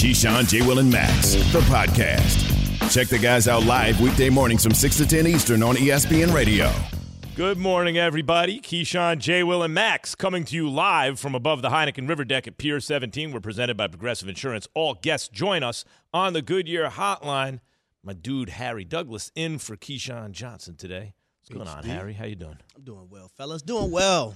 [0.00, 0.62] Keyshawn, J.
[0.62, 2.90] Will, and Max, the podcast.
[2.90, 6.72] Check the guys out live weekday mornings from 6 to 10 Eastern on ESPN Radio.
[7.36, 8.62] Good morning, everybody.
[8.62, 9.42] Keyshawn, J.
[9.42, 12.80] Will, and Max coming to you live from above the Heineken River Deck at Pier
[12.80, 13.30] 17.
[13.30, 14.66] We're presented by Progressive Insurance.
[14.72, 17.60] All guests join us on the Goodyear Hotline.
[18.02, 21.12] My dude Harry Douglas in for Keyshawn Johnson today.
[21.42, 22.14] What's going on, Harry?
[22.14, 22.56] How you doing?
[22.74, 23.60] I'm doing well, fellas.
[23.60, 24.34] Doing well.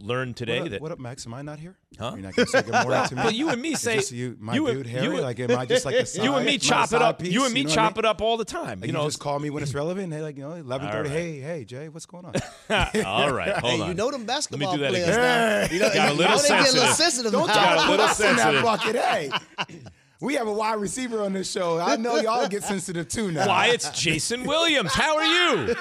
[0.00, 1.26] Learned today what up, that what up, Max?
[1.26, 1.76] Am I not here?
[1.98, 2.12] Huh?
[2.14, 3.22] You're not gonna say good morning to me.
[3.22, 5.04] Well, you and me say this you, my you and- dude, Harry.
[5.16, 7.18] you like, am I just like the side, you and me chop it up.
[7.18, 8.04] piece, you and me know what I chop mean?
[8.04, 8.80] it up all the time.
[8.80, 10.12] Like, you know, just call me when it's relevant.
[10.12, 11.08] Hey, like you know, eleven thirty.
[11.08, 11.22] All right.
[11.22, 12.34] Hey, hey, Jay, what's going on?
[13.04, 13.88] all right, hold hey, on.
[13.88, 15.68] you know them basketball do that players again.
[15.68, 15.74] now.
[15.74, 16.94] You know, Got a little they get a little sensitive.
[16.94, 17.32] sensitive.
[17.32, 17.54] Don't now.
[17.54, 18.62] got a y'all put little us in that sensitive.
[18.62, 18.96] bucket.
[18.96, 19.30] Hey,
[20.20, 21.78] we have a wide receiver on this show.
[21.78, 23.46] I know y'all get sensitive too now.
[23.48, 24.92] Why it's Jason Williams.
[24.92, 25.74] How are you?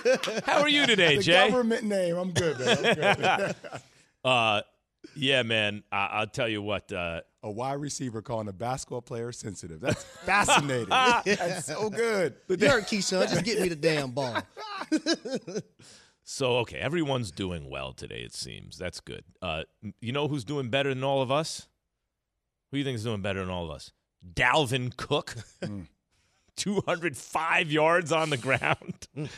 [0.46, 1.50] How are you today, the Jay?
[1.50, 2.16] government name?
[2.18, 2.78] I'm good, man.
[2.78, 3.56] I'm good.
[4.26, 4.62] Uh,
[5.16, 5.84] yeah, man.
[5.90, 6.92] I- I'll tell you what.
[6.92, 9.80] Uh, a wide receiver calling a basketball player sensitive.
[9.80, 10.90] That's fascinating.
[10.90, 12.34] That's so good.
[12.50, 13.30] You heard Keyshawn.
[13.30, 14.38] Just get me the damn ball.
[16.24, 18.20] so okay, everyone's doing well today.
[18.22, 19.24] It seems that's good.
[19.42, 19.64] Uh,
[20.02, 21.68] you know who's doing better than all of us?
[22.72, 23.92] Who do you think is doing better than all of us?
[24.34, 25.82] Dalvin Cook, hmm.
[26.86, 29.08] hundred five yards on the ground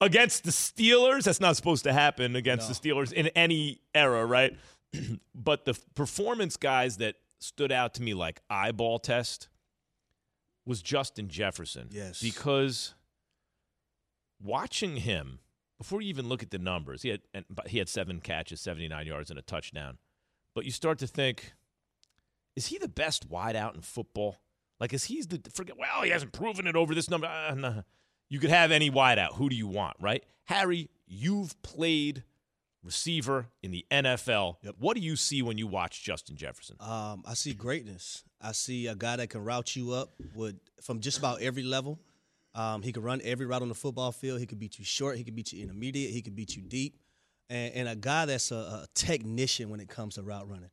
[0.00, 1.24] against the Steelers.
[1.24, 4.56] That's not supposed to happen against the Steelers in any era, right?
[5.34, 9.48] but the performance guys that stood out to me like eyeball test
[10.64, 11.88] was Justin Jefferson.
[11.90, 12.20] Yes.
[12.20, 12.94] Because
[14.40, 15.40] watching him
[15.82, 17.22] before you even look at the numbers, he had
[17.66, 19.98] he had seven catches, 79 yards, and a touchdown.
[20.54, 21.54] But you start to think,
[22.56, 24.36] is he the best wideout in football?
[24.80, 25.76] Like, is he's the forget?
[25.78, 27.26] Well, he hasn't proven it over this number.
[27.26, 27.84] Uh, no.
[28.28, 29.34] You could have any wideout.
[29.34, 30.24] Who do you want, right?
[30.44, 32.24] Harry, you've played
[32.82, 34.56] receiver in the NFL.
[34.78, 36.76] What do you see when you watch Justin Jefferson?
[36.80, 38.24] Um, I see greatness.
[38.40, 42.00] I see a guy that can route you up with from just about every level.
[42.54, 44.40] Um, he can run every route on the football field.
[44.40, 45.16] He could beat you short.
[45.16, 46.10] He could beat you intermediate.
[46.10, 46.98] He could beat you deep.
[47.48, 50.70] And, and a guy that's a, a technician when it comes to route running.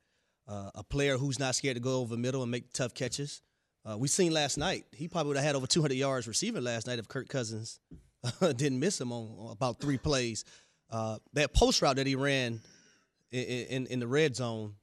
[0.50, 3.44] Uh, a player who's not scared to go over the middle and make tough catches.
[3.86, 4.84] Uh, we seen last night.
[4.92, 7.80] He probably would have had over 200 yards receiving last night if Kirk Cousins
[8.42, 10.46] didn't miss him on, on about three plays.
[10.90, 12.62] Uh, that post route that he ran
[13.32, 14.74] in, in, in the red zone,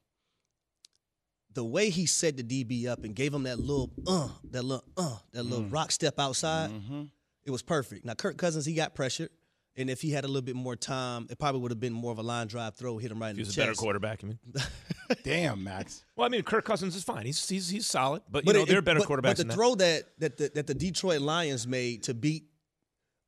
[1.52, 4.84] the way he set the DB up and gave him that little uh, that little
[4.96, 5.72] uh, that little Mm.
[5.72, 7.02] rock step outside, Mm-hmm.
[7.44, 8.04] it was perfect.
[8.04, 9.30] Now Kirk Cousins, he got pressured,
[9.74, 12.12] and if he had a little bit more time, it probably would have been more
[12.12, 14.22] of a line drive throw, hit him right in He the was a better quarterback.
[14.22, 14.38] I mean,
[15.22, 16.04] Damn, Max.
[16.16, 17.26] well, I mean, Kirk Cousins is fine.
[17.26, 19.22] He's he's, he's solid, but you But know it- they're better but, quarterbacks.
[19.22, 22.44] But the than throw that that the, that the Detroit Lions made to beat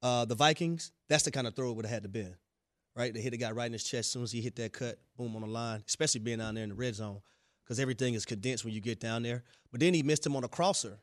[0.03, 2.35] uh, the Vikings, that's the kind of throw it would have had to been.
[2.97, 4.73] Right, they hit a guy right in his chest as soon as he hit that
[4.73, 5.85] cut, boom on the line.
[5.87, 7.21] Especially being down there in the red zone,
[7.65, 9.45] because everything is condensed when you get down there.
[9.71, 10.99] But then he missed him on a crosser,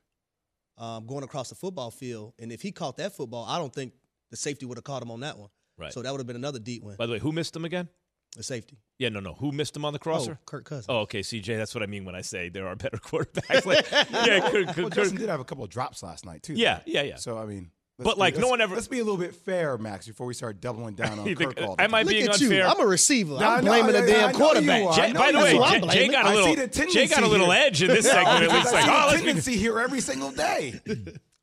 [0.77, 2.33] um, going across the football field.
[2.37, 3.93] And if he caught that football, I don't think
[4.29, 5.49] the safety would have caught him on that one.
[5.77, 5.93] Right.
[5.93, 6.95] So that would have been another deep one.
[6.97, 7.87] By the way, who missed him again?
[8.35, 8.77] The safety.
[8.99, 9.33] Yeah, no, no.
[9.33, 10.37] Who missed him on the crosser?
[10.39, 10.85] Oh, Kirk Cousins.
[10.89, 11.57] Oh, okay, CJ.
[11.57, 13.65] That's what I mean when I say there are better quarterbacks.
[13.65, 16.43] Like, yeah, Kirk, Kirk, Well, Kirk- Justin did have a couple of drops last night
[16.43, 16.53] too.
[16.53, 16.81] Yeah, though.
[16.85, 17.15] yeah, yeah.
[17.15, 19.35] So I mean, let's But, be- like, no one ever- Let's be a little bit
[19.35, 22.01] fair, Max, before we start doubling down on You think- Kirk all the am I
[22.01, 22.63] Look being at unfair?
[22.63, 22.69] You.
[22.69, 23.35] I'm a receiver.
[23.39, 24.83] Nah, I'm no, blaming I- the damn I quarterback.
[24.83, 24.93] are.
[24.95, 25.69] Jay, by the way, are.
[25.71, 26.71] Jay, Jay got a little.
[26.73, 27.63] see Jay got a little here.
[27.67, 28.43] edge in this segment.
[28.43, 30.81] It looks I like, see oh, a let's be tendency here every single day.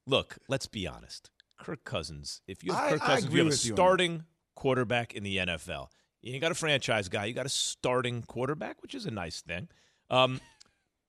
[0.06, 1.30] Look, let's be honest.
[1.58, 3.76] Kirk Cousins, if you have Kirk I Cousins, agree you have a with you on
[3.76, 3.82] that.
[3.82, 4.24] starting
[4.56, 5.88] quarterback in the NFL.
[6.22, 7.24] You ain't got a franchise guy.
[7.26, 9.68] You got a starting quarterback, which is a nice thing.
[10.10, 10.40] Um,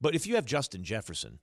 [0.01, 1.39] but if you have Justin Jefferson,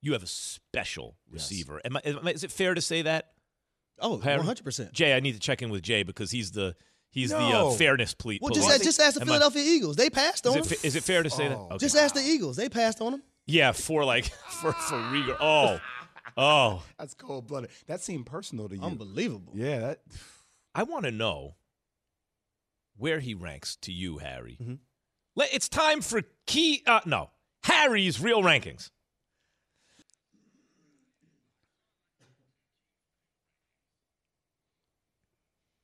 [0.00, 1.80] you have a special receiver.
[1.84, 3.28] Am I, am I- is it fair to say that?
[4.00, 4.92] Oh, 100%.
[4.92, 6.74] Jay, I need to check in with Jay because he's the
[7.10, 8.66] he's the uh, fairness ple- Well, police.
[8.66, 9.96] just, just ask the Am I- Philadelphia Eagles.
[9.96, 10.72] They passed on Is him.
[10.72, 11.56] it, fa- is it fair to say that?
[11.58, 11.66] Oh.
[11.66, 11.78] Okay.
[11.78, 12.56] Just ask the Eagles.
[12.56, 13.22] They passed on him.
[13.46, 14.24] yeah, for like
[14.60, 15.36] for for Reagor.
[15.38, 15.78] Oh,
[16.36, 16.82] oh.
[16.98, 17.70] That's cold blooded.
[17.86, 18.82] That seemed personal to you.
[18.82, 19.52] Unbelievable.
[19.54, 20.00] Yeah, that.
[20.74, 21.54] I want to know
[23.02, 24.56] where he ranks to you, Harry.
[24.62, 24.78] Mhm.
[25.34, 26.82] Let- It's time for key.
[26.86, 27.30] Uh, no,
[27.64, 28.90] Harry's real rankings.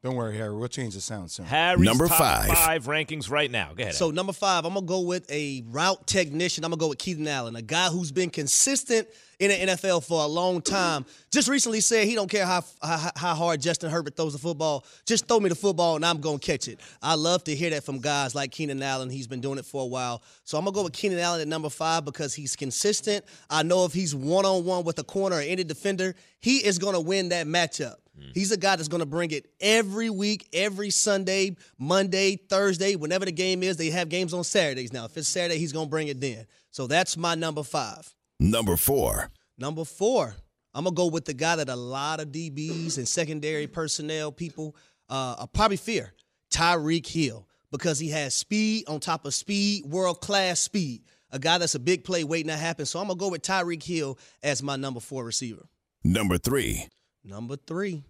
[0.09, 0.57] Don't worry, Harry.
[0.57, 1.45] We'll change the sound soon.
[1.45, 2.49] Harry's Number top five.
[2.49, 3.75] five rankings right now.
[3.77, 3.95] Go ahead.
[3.95, 6.65] So number five, I'm gonna go with a route technician.
[6.65, 9.07] I'm gonna go with Keenan Allen, a guy who's been consistent
[9.39, 11.05] in the NFL for a long time.
[11.31, 14.87] Just recently said he don't care how how, how hard Justin Herbert throws the football.
[15.05, 16.81] Just throw me the football and I'm gonna catch it.
[17.03, 19.11] I love to hear that from guys like Keenan Allen.
[19.11, 20.23] He's been doing it for a while.
[20.45, 23.27] So I'm gonna go with Keenan Allen at number five because he's consistent.
[23.51, 26.79] I know if he's one on one with a corner or any defender, he is
[26.79, 27.97] gonna win that matchup.
[28.35, 33.25] He's a guy that's going to bring it every week, every Sunday, Monday, Thursday, whenever
[33.25, 33.77] the game is.
[33.77, 35.07] They have games on Saturdays now.
[35.07, 36.47] If it's Saturday, he's going to bring it then.
[36.71, 38.15] So that's my number five.
[38.41, 39.31] Number four.
[39.59, 40.37] Number four,
[40.73, 44.77] I'm gonna go with the guy that a lot of DBs and secondary personnel people
[45.09, 46.13] uh, are probably fear,
[46.53, 51.03] Tyreek Hill, because he has speed on top of speed, world class speed.
[51.33, 52.87] A guy that's a big play waiting to happen.
[52.87, 55.67] So I'm gonna go with Tyreek Hill as my number four receiver.
[56.05, 56.87] Number three.
[57.25, 58.05] Number three,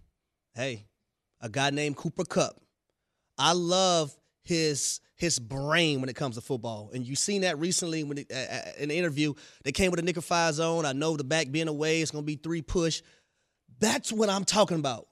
[0.55, 0.87] hey,
[1.41, 2.61] a guy named Cooper Kupp.
[3.37, 8.05] I love his his brain when it comes to football, and you've seen that recently
[8.05, 9.35] when it, uh, in the interview
[9.65, 10.85] they came with a nickel fire zone.
[10.85, 13.03] I know the back being away, it's gonna be three push.
[13.81, 15.09] That's what I'm talking about.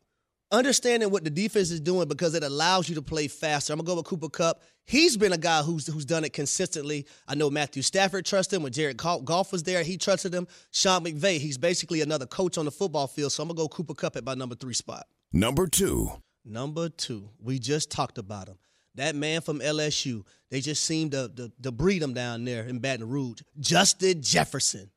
[0.53, 3.73] Understanding what the defense is doing because it allows you to play faster.
[3.73, 4.63] I'm gonna go with Cooper Kupp.
[4.85, 7.07] He's been a guy who's who's done it consistently.
[7.27, 9.83] I know Matthew Stafford trusted him when Jared Goff was there.
[9.83, 10.47] He trusted him.
[10.71, 13.33] Sean McVay, he's basically another coach on the football field.
[13.33, 15.07] So I'm gonna go Cooper Kupp at my number three spot.
[15.33, 16.13] Number two.
[16.45, 18.57] Number two, we just talked about him.
[18.95, 22.79] That man from LSU, they just seem to, to, to breed him down there in
[22.79, 23.41] Baton Rouge.
[23.59, 24.91] Justin Jefferson,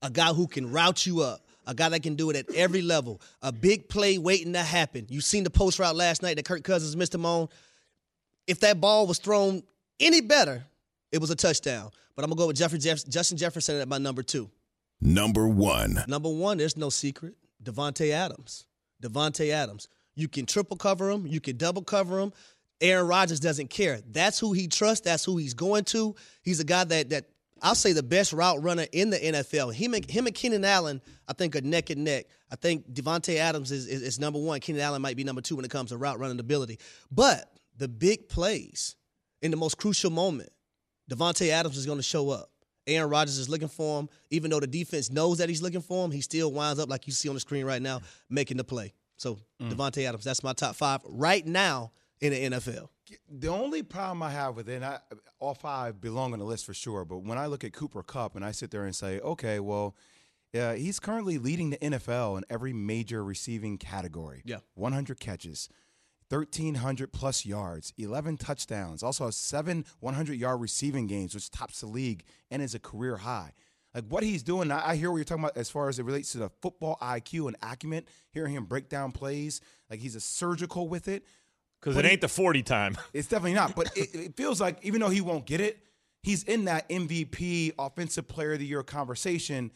[0.00, 2.82] a guy who can route you up, a guy that can do it at every
[2.82, 5.06] level, a big play waiting to happen.
[5.08, 7.48] You seen the post route last night that Kirk Cousins missed him on.
[8.48, 9.62] If that ball was thrown
[10.00, 10.64] any better,
[11.12, 11.90] it was a touchdown.
[12.16, 14.50] But I'm gonna go with Jeffrey Jeff- Justin Jefferson at my number two.
[15.00, 16.02] Number one.
[16.08, 17.36] Number one, there's no secret.
[17.62, 18.66] Davante Adams.
[19.00, 19.86] Davante Adams.
[20.16, 21.24] You can triple cover him.
[21.26, 22.32] You can double cover him.
[22.80, 24.00] Aaron Rodgers doesn't care.
[24.10, 25.04] That's who he trusts.
[25.04, 26.16] That's who he's going to.
[26.42, 27.26] He's a guy that that
[27.62, 29.74] I'll say the best route runner in the NFL.
[29.74, 32.26] Him and him and Keenan Allen, I think, are neck and neck.
[32.50, 34.60] I think Davante Adams is, is, is number one.
[34.60, 36.78] Keenan Allen might be number two when it comes to route running ability.
[37.10, 38.96] But the big plays
[39.42, 40.50] in the most crucial moment,
[41.10, 42.50] Davante Adams is going to show up.
[42.86, 44.08] Aaron Rodgers is looking for him.
[44.30, 47.06] Even though the defense knows that he's looking for him, he still winds up, like
[47.06, 48.92] you see on the screen right now, making the play.
[49.16, 49.70] So mm.
[49.70, 52.88] Davante Adams, that's my top five right now in the NFL.
[53.28, 54.98] The only problem I have with it, I,
[55.38, 57.04] all five belong on the list for sure.
[57.04, 59.96] But when I look at Cooper Kupp and I sit there and say, okay, well,
[60.52, 64.42] yeah, he's currently leading the NFL in every major receiving category.
[64.44, 65.68] Yeah, 100 catches.
[66.28, 71.88] 1,300 plus yards, 11 touchdowns, also has seven 100 yard receiving games, which tops the
[71.88, 72.22] league
[72.52, 73.52] and is a career high.
[73.94, 76.30] Like what he's doing, I, hear what you're talking about as far as it relates
[76.32, 78.04] to the football IQ and acumen.
[78.30, 81.24] Hearing him break down plays, like he's a surgical with it.
[81.80, 82.96] Because it ain't the 40 time.
[83.12, 83.74] It's definitely not.
[83.74, 85.78] But it, it, feels like even though he won't get it,
[86.22, 89.70] he's in that MVP Offensive Player of the Year conversation.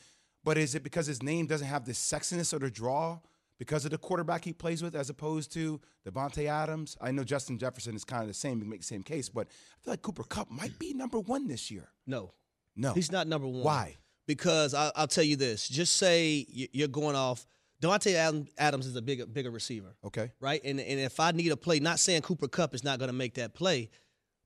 [0.44, 3.20] But is it because his name doesn't have the sexiness or the draw
[3.58, 6.98] because of the quarterback he plays with, as opposed to Davante Adams?
[7.00, 8.60] I know Justin Jefferson is kind of the same.
[8.60, 11.48] We make the same case, but I feel like Cooper Kupp might be number one
[11.48, 11.88] this year.
[12.06, 12.34] No,
[12.76, 13.62] no, he's not number one.
[13.62, 13.96] Why?
[14.26, 17.46] because I, will tell you this: just say you're going off.
[17.84, 19.94] Davante Adams is a bigger bigger receiver.
[20.04, 20.32] Okay.
[20.40, 23.08] Right, and and if I need a play, not saying Cooper Kupp is not going
[23.08, 23.90] to make that play,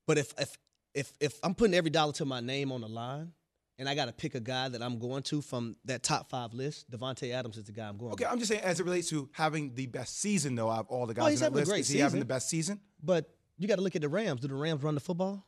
[0.05, 0.57] but if if
[0.93, 3.31] if if I'm putting every dollar to my name on the line,
[3.77, 6.53] and I got to pick a guy that I'm going to from that top five
[6.53, 8.11] list, Davante Adams is the guy I'm going.
[8.13, 8.33] Okay, with.
[8.33, 11.05] I'm just saying as it relates to having the best season though out of all
[11.05, 11.71] the guys oh, he's on that list.
[11.71, 12.81] Great is he season, having the best season?
[13.01, 14.41] But you got to look at the Rams.
[14.41, 15.45] Do the Rams run the football?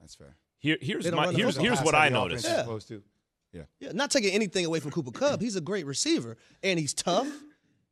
[0.00, 0.36] That's fair.
[0.60, 2.44] Here, here's my here's here's what I noticed.
[2.44, 2.66] Yeah.
[3.52, 3.62] Yeah.
[3.80, 3.92] Yeah.
[3.92, 5.40] Not taking anything away from Cooper Kupp.
[5.40, 6.36] He's a great receiver.
[6.62, 7.28] And he's tough.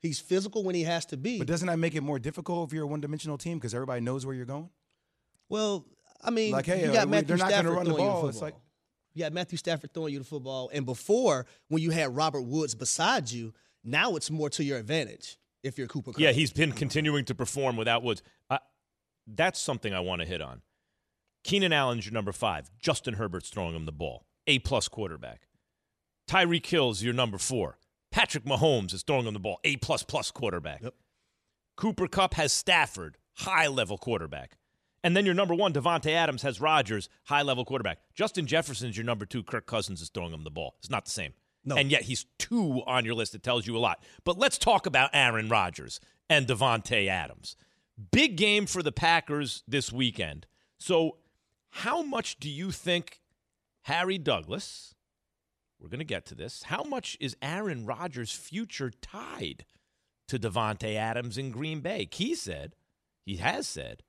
[0.01, 1.39] He's physical when he has to be.
[1.39, 4.01] But doesn't that make it more difficult if you're a one dimensional team because everybody
[4.03, 4.69] knows where you're going?
[5.49, 5.87] Well,
[6.23, 8.17] I mean, like, hey, you got uh, Matthew they're not Stafford run the throwing ball.
[8.17, 8.57] you the It's football.
[8.59, 8.63] like
[9.15, 10.71] you got Matthew Stafford throwing you the football.
[10.73, 15.39] And before, when you had Robert Woods beside you, now it's more to your advantage
[15.63, 16.21] if you're Cooper Kupp.
[16.21, 18.23] Yeah, he's been continuing to perform without Woods.
[18.51, 18.59] Uh,
[19.27, 20.61] that's something I want to hit on.
[21.45, 22.71] Keenan Allen's your number five.
[22.79, 24.27] Justin Herbert's throwing him the ball.
[24.47, 25.46] A plus quarterback.
[26.29, 27.79] Tyreek Hill, your number four.
[28.11, 29.61] Patrick Mahomes is throwing on the ball.
[29.65, 30.83] A plus plus quarterback.
[30.83, 30.95] Yep.
[31.77, 34.57] Cooper Kupp has Stafford, high level quarterback.
[35.05, 37.99] And then your number one, Davante Adams, has Rodgers, high level quarterback.
[38.15, 39.43] Justin Jefferson's your number two.
[39.43, 40.75] Kirk Cousins is throwing him the ball.
[40.81, 41.33] It's not the same.
[41.65, 41.77] No.
[41.77, 43.35] And yet he's two on your list.
[43.35, 44.03] It tells you a lot.
[44.25, 47.55] But let's talk about Aaron Rodgers and Davante Adams.
[48.11, 50.47] Big game for the Packers this weekend.
[50.79, 51.19] So,
[51.71, 53.21] how much do you think
[53.83, 54.96] Harry Douglas,
[55.81, 59.65] we're going to get to this, how much is Aaron Rodgers' future tied
[60.29, 62.09] to Davante Adams in Green Bay?
[62.11, 62.75] He said,
[63.25, 64.03] he has said,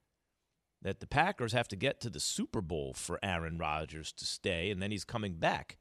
[0.81, 4.69] that the Packers have to get to the Super Bowl for Aaron Rodgers to stay,
[4.69, 5.77] and then he's coming back.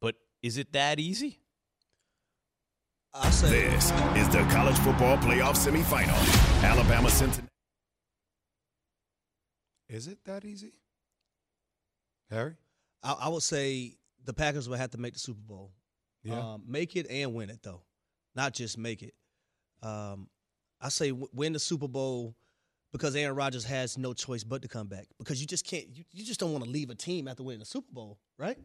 [0.00, 1.38] But is it that easy?
[3.14, 6.62] I say This is the college football playoff semifinal.
[6.62, 7.48] Alabama Cincinnati.
[9.88, 10.74] Is it that easy?
[12.30, 12.54] Harry?
[13.02, 15.72] I, I would say the Packers would have to make the Super Bowl.
[16.22, 16.38] Yeah.
[16.38, 17.82] Um, make it and win it though,
[18.34, 19.14] not just make it.
[19.82, 20.28] Um,
[20.80, 22.36] I say w- win the Super Bowl
[22.92, 25.86] because Aaron Rodgers has no choice but to come back because you just can't.
[25.94, 28.58] You, you just don't want to leave a team after winning the Super Bowl, right?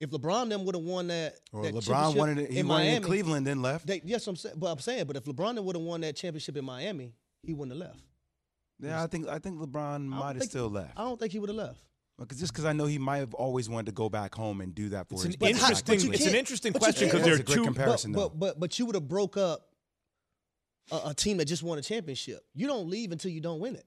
[0.00, 2.50] If LeBron them would have won that, Or that LeBron wanted it.
[2.50, 3.86] He in Miami, in Cleveland, then left.
[3.86, 6.56] They, yes, I'm saying, but I'm saying, but if LeBron would have won that championship
[6.56, 8.02] in Miami, he wouldn't have left.
[8.80, 10.92] yeah, I think I think LeBron might have still left.
[10.96, 11.80] I don't think he would have left.
[12.18, 14.72] Because just because I know he might have always wanted to go back home and
[14.74, 15.96] do that for It's his an But interesting.
[16.10, 17.64] but it's an interesting question because can't- there are That's a great two.
[17.64, 18.12] comparison.
[18.12, 18.28] but, though.
[18.28, 19.68] but but but you would have broke up
[20.92, 22.44] a, a team that just won a championship.
[22.54, 23.86] You don't leave until you don't win it.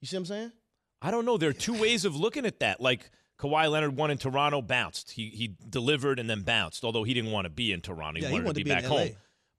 [0.00, 0.52] You see what I'm saying?
[1.00, 1.36] I don't know.
[1.36, 2.80] There are two ways of looking at that.
[2.80, 5.12] Like Kawhi Leonard won in Toronto, bounced.
[5.12, 6.84] He he delivered and then bounced.
[6.84, 8.70] Although he didn't want to be in Toronto, he Yeah, he wanted wanted to be
[8.70, 9.10] to be back home.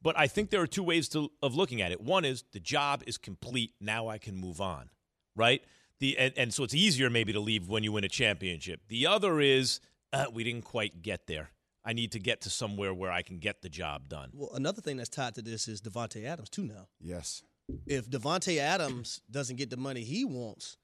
[0.01, 1.99] But I think there are two ways to, of looking at it.
[2.01, 3.73] One is the job is complete.
[3.79, 4.89] Now I can move on,
[5.35, 5.63] right?
[5.99, 8.81] The and, and so it's easier maybe to leave when you win a championship.
[8.87, 9.79] The other is
[10.11, 11.51] uh, we didn't quite get there.
[11.83, 14.31] I need to get to somewhere where I can get the job done.
[14.33, 16.65] Well, another thing that's tied to this is Davante Adams too.
[16.65, 17.43] Now, yes,
[17.85, 20.77] if Davante Adams doesn't get the money he wants,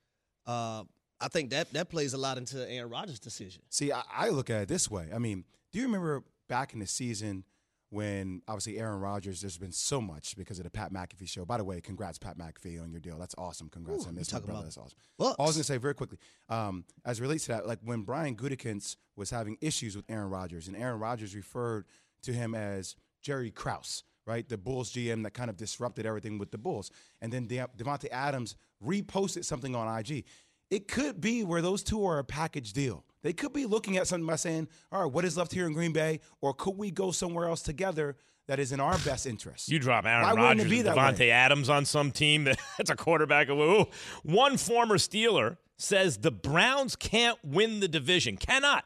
[0.45, 0.83] uh,
[1.19, 3.63] I think that that plays a lot into Aaron Rodgers' decision.
[3.69, 5.09] See, I, I look at it this way.
[5.13, 7.43] I mean, do you remember back in the season
[7.91, 9.41] when obviously Aaron Rodgers?
[9.41, 11.45] There's been so much because of the Pat McAfee show.
[11.45, 13.17] By the way, congrats Pat McAfee on your deal.
[13.19, 13.69] That's awesome.
[13.69, 14.53] Congrats Ooh, on this, my brother.
[14.53, 14.97] about That's awesome.
[15.19, 15.35] Bucks.
[15.37, 16.17] I was gonna say very quickly,
[16.49, 20.29] um, as it relates to that, like when Brian Gutekunst was having issues with Aaron
[20.29, 21.85] Rodgers, and Aaron Rodgers referred
[22.23, 26.51] to him as Jerry Krause, right, the Bulls GM that kind of disrupted everything with
[26.51, 30.23] the Bulls, and then De- Davante Adams reposted something on IG.
[30.69, 33.03] It could be where those two are a package deal.
[33.23, 35.73] They could be looking at something by saying, "All right, what is left here in
[35.73, 39.69] Green Bay, or could we go somewhere else together that is in our best interest?"
[39.69, 41.31] You drop Aaron Why wouldn't Rodgers be and that Davante way?
[41.31, 43.49] Adams on some team that- that's a quarterback.
[43.49, 43.85] of ooh.
[44.23, 48.37] One former Steeler says the Browns can't win the division.
[48.37, 48.85] Cannot.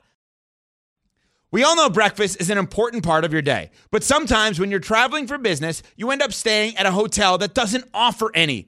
[1.51, 4.79] We all know breakfast is an important part of your day, but sometimes when you're
[4.81, 8.67] traveling for business, you end up staying at a hotel that doesn't offer any.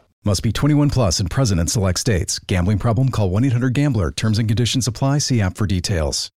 [0.23, 2.37] Must be 21 plus and present in select states.
[2.37, 3.09] Gambling problem?
[3.09, 4.11] Call 1 800 Gambler.
[4.11, 5.17] Terms and conditions apply.
[5.17, 6.29] See app for details.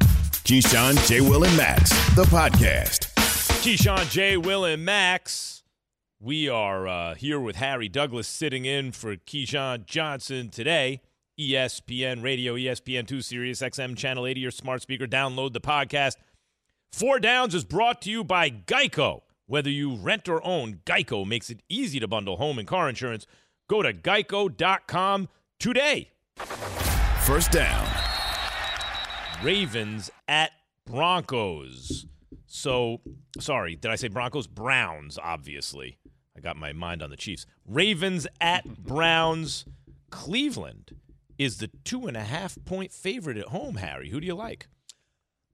[0.00, 1.20] Keyshawn, J.
[1.20, 3.12] Will, and Max, the podcast.
[3.62, 4.38] Keyshawn, J.
[4.38, 5.62] Will, and Max.
[6.18, 11.02] We are uh, here with Harry Douglas sitting in for Keyshawn Johnson today.
[11.38, 15.06] ESPN Radio, ESPN2, Sirius XM, Channel 80, your smart speaker.
[15.06, 16.14] Download the podcast.
[16.92, 19.20] Four Downs is brought to you by Geico.
[19.48, 23.28] Whether you rent or own, Geico makes it easy to bundle home and car insurance.
[23.68, 25.28] Go to geico.com
[25.60, 26.10] today.
[27.22, 27.86] First down.
[29.44, 30.50] Ravens at
[30.84, 32.06] Broncos.
[32.46, 33.00] So,
[33.38, 34.48] sorry, did I say Broncos?
[34.48, 35.98] Browns, obviously.
[36.36, 37.46] I got my mind on the Chiefs.
[37.64, 39.64] Ravens at Browns.
[40.10, 40.96] Cleveland
[41.38, 44.10] is the two and a half point favorite at home, Harry.
[44.10, 44.66] Who do you like?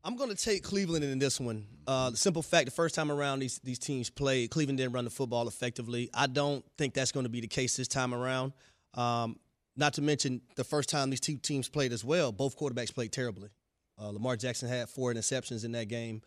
[0.04, 1.66] I'm going to take Cleveland in this one.
[1.86, 5.04] Uh, the simple fact, the first time around these these teams played, Cleveland didn't run
[5.04, 6.10] the football effectively.
[6.12, 8.52] I don't think that's going to be the case this time around.
[8.94, 9.38] Um,
[9.76, 13.12] not to mention the first time these two teams played as well, both quarterbacks played
[13.12, 13.50] terribly.
[13.98, 16.22] Uh, Lamar Jackson had four interceptions in that game.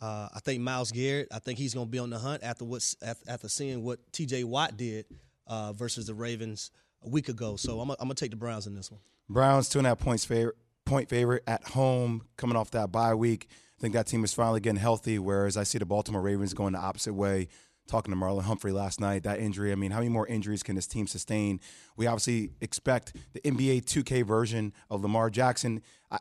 [0.00, 2.64] Uh, I think Myles Garrett, I think he's going to be on the hunt after
[2.64, 4.44] what's after seeing what T.J.
[4.44, 5.06] Watt did
[5.46, 6.70] uh, versus the Ravens
[7.04, 7.56] a week ago.
[7.56, 9.00] So I'm going to take the Browns in this one.
[9.28, 10.56] Browns two and a half points favorite,
[10.90, 13.46] point favorite at home, coming off that bye week.
[13.78, 15.20] I think that team is finally getting healthy.
[15.20, 17.46] Whereas I see the Baltimore Ravens going the opposite way.
[17.86, 19.72] Talking to Marlon Humphrey last night, that injury.
[19.72, 21.60] I mean, how many more injuries can this team sustain?
[21.96, 25.80] We obviously expect the NBA 2K version of Lamar Jackson.
[26.10, 26.18] I,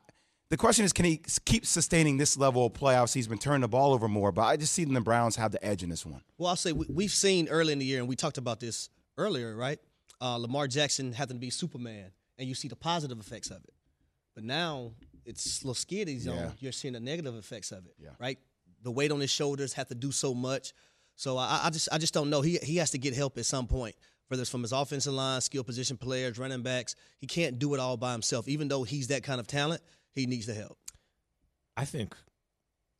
[0.49, 2.95] the question is, can he keep sustaining this level of play?
[2.95, 5.51] Obviously, he's been turning the ball over more, but I just see the Browns have
[5.51, 6.21] the edge in this one.
[6.37, 8.89] Well, I'll say we, we've seen early in the year, and we talked about this
[9.17, 9.79] earlier, right?
[10.21, 13.73] Uh, Lamar Jackson having to be Superman, and you see the positive effects of it.
[14.39, 14.93] But now
[15.25, 16.37] it's a little skitty zone.
[16.37, 16.51] Yeah.
[16.59, 18.11] You're seeing the negative effects of it, Yeah.
[18.19, 18.39] right?
[18.83, 20.71] The weight on his shoulders have to do so much.
[21.17, 22.39] So I, I just I just don't know.
[22.39, 23.97] He he has to get help at some point,
[24.29, 26.95] whether it's from his offensive line, skill position players, running backs.
[27.17, 28.47] He can't do it all by himself.
[28.47, 29.81] Even though he's that kind of talent,
[30.13, 30.77] he needs the help.
[31.75, 32.15] I think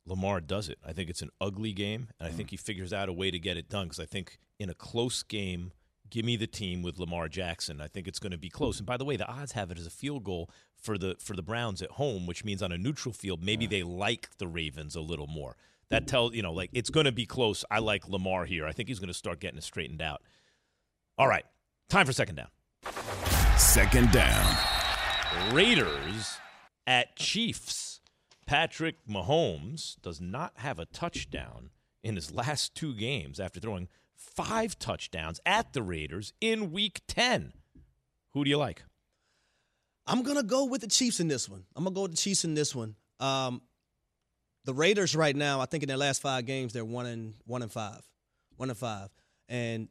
[0.04, 0.76] Lamar does it.
[0.86, 2.50] I think it's an ugly game, and I think mm.
[2.50, 5.22] he figures out a way to get it done because I think in a close
[5.22, 5.72] game,
[6.10, 7.80] give me the team with Lamar Jackson.
[7.80, 8.76] I think it's going to be close.
[8.76, 11.34] And by the way, the odds have it as a field goal for the for
[11.34, 14.96] the Browns at home, which means on a neutral field, maybe they like the Ravens
[14.96, 15.56] a little more.
[15.90, 17.64] That tells you know, like it's going to be close.
[17.70, 18.66] I like Lamar here.
[18.66, 20.22] I think he's going to start getting it straightened out.
[21.18, 21.44] All right,
[21.88, 22.48] time for second down.
[23.58, 24.56] Second down.
[25.52, 26.38] Raiders
[26.86, 28.00] at Chiefs.
[28.46, 31.70] Patrick Mahomes does not have a touchdown
[32.02, 37.52] in his last two games after throwing five touchdowns at the Raiders in week 10.
[38.32, 38.84] Who do you like?
[40.06, 41.64] I'm gonna go with the Chiefs in this one.
[41.76, 42.96] I'm gonna go with the Chiefs in this one.
[43.20, 43.62] Um,
[44.64, 47.62] the Raiders right now, I think in their last five games, they're one and one
[47.62, 48.00] and five,
[48.56, 49.08] one and five.
[49.48, 49.88] And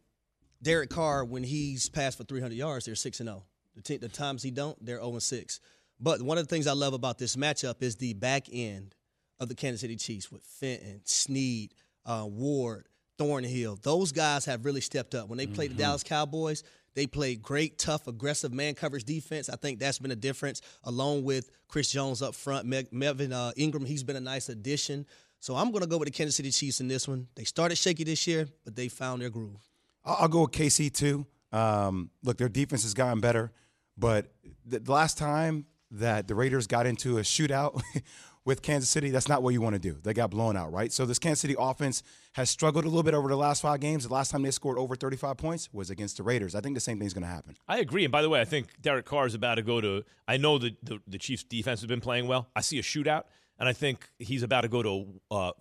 [0.61, 3.43] Derek Carr, when he's passed for 300 yards, they're six and zero.
[3.75, 5.59] The, t- the times he don't, they're 0 and six.
[5.99, 8.95] But one of the things I love about this matchup is the back end
[9.39, 11.73] of the Kansas City Chiefs with Fenton, Sneed,
[12.05, 12.87] uh, Ward,
[13.17, 13.77] Thornhill.
[13.81, 15.29] Those guys have really stepped up.
[15.29, 16.63] When they played the Dallas Cowboys,
[16.95, 19.49] they play great, tough, aggressive man coverage defense.
[19.49, 22.67] I think that's been a difference, along with Chris Jones up front.
[22.91, 25.05] Melvin uh, Ingram, he's been a nice addition.
[25.39, 27.27] So I'm going to go with the Kansas City Chiefs in this one.
[27.35, 29.69] They started shaky this year, but they found their groove.
[30.03, 31.25] I'll, go with KC too.
[31.51, 33.51] Um, look, their defense has gotten better,
[33.97, 34.31] but
[34.65, 37.81] the last time that the Raiders got into a shootout
[38.45, 39.97] with Kansas City, that's not what you want to do.
[40.01, 40.91] They got blown out, right?
[40.91, 42.03] So this Kansas City offense
[42.33, 44.07] has struggled a little bit over the last five games.
[44.07, 46.55] The last time they scored over 35 points was against the Raiders.
[46.55, 47.55] I think the same thing's going to happen.
[47.67, 48.05] I agree.
[48.05, 50.03] And by the way, I think Derek Carr is about to go to.
[50.27, 52.47] I know that the, the Chiefs' defense has been playing well.
[52.55, 53.23] I see a shootout,
[53.59, 55.05] and I think he's about to go to.
[55.29, 55.51] Uh,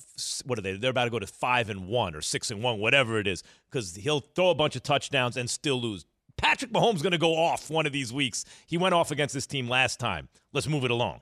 [0.44, 0.76] what are they?
[0.76, 3.42] They're about to go to five and one or six and one, whatever it is,
[3.70, 6.04] because he'll throw a bunch of touchdowns and still lose.
[6.36, 8.44] Patrick Mahomes is going to go off one of these weeks.
[8.66, 10.28] He went off against this team last time.
[10.52, 11.20] Let's move it along.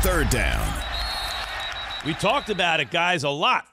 [0.00, 0.80] Third down.
[2.06, 3.66] We talked about it, guys, a lot.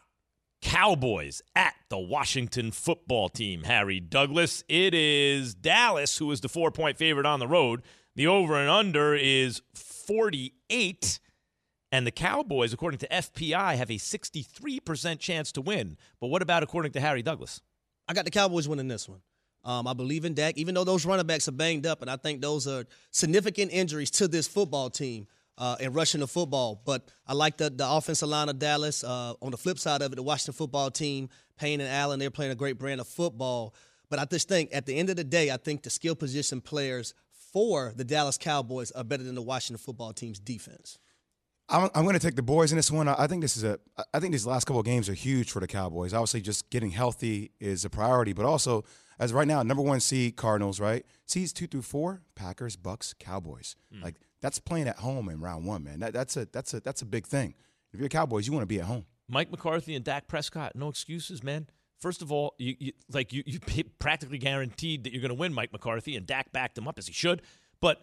[0.59, 4.63] Cowboys at the Washington football team, Harry Douglas.
[4.67, 7.83] It is Dallas who is the four point favorite on the road.
[8.15, 11.19] The over and under is 48.
[11.91, 15.95] And the Cowboys, according to FPI, have a 63% chance to win.
[16.19, 17.61] But what about according to Harry Douglas?
[18.07, 19.21] I got the Cowboys winning this one.
[19.63, 22.17] Um, I believe in Dak, even though those running backs are banged up, and I
[22.17, 26.81] think those are significant injuries to this football team uh, in rushing the football.
[26.85, 29.03] But I like the, the offensive line of Dallas.
[29.03, 32.29] Uh, on the flip side of it, the Washington football team, Payne and Allen, they're
[32.31, 33.73] playing a great brand of football.
[34.09, 36.61] But I just think at the end of the day, I think the skill position
[36.61, 37.13] players
[37.51, 40.99] for the Dallas Cowboys are better than the Washington football team's defense.
[41.67, 43.07] I'm, I'm going to take the boys in this one.
[43.07, 43.79] I think this is a.
[44.13, 46.13] I think these last couple of games are huge for the Cowboys.
[46.13, 48.83] Obviously, just getting healthy is a priority, but also
[49.19, 51.05] as right now, number one seed Cardinals, right?
[51.25, 53.75] Seeds two through four, Packers, Bucks, Cowboys.
[53.93, 54.03] Hmm.
[54.03, 55.99] Like that's playing at home in round one, man.
[55.99, 57.55] That, that's a that's a that's a big thing.
[57.93, 59.05] If you're Cowboys, you want to be at home.
[59.27, 61.67] Mike McCarthy and Dak Prescott, no excuses, man.
[61.97, 63.59] First of all, you, you like you you
[63.99, 67.07] practically guaranteed that you're going to win Mike McCarthy, and Dak backed him up as
[67.07, 67.41] he should.
[67.81, 68.01] But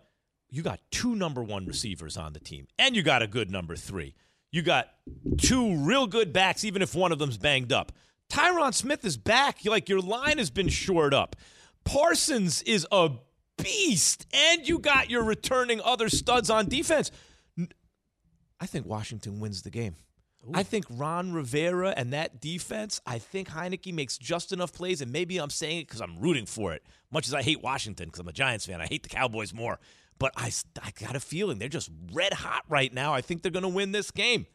[0.52, 3.74] you got two number one receivers on the team, and you got a good number
[3.74, 4.14] three.
[4.50, 4.90] You got
[5.38, 7.90] two real good backs, even if one of them's banged up.
[8.30, 9.64] Tyron Smith is back.
[9.64, 11.36] Like your line has been shored up.
[11.84, 13.12] Parsons is a
[13.56, 17.10] beast, and you got your returning other studs on defense.
[18.60, 19.96] I think Washington wins the game.
[20.52, 25.12] I think Ron Rivera and that defense, I think Heinicke makes just enough plays, and
[25.12, 26.82] maybe I'm saying it because I'm rooting for it.
[27.10, 29.78] Much as I hate Washington because I'm a Giants fan, I hate the Cowboys more.
[30.22, 33.12] But I, I got a feeling they're just red hot right now.
[33.12, 34.46] I think they're going to win this game.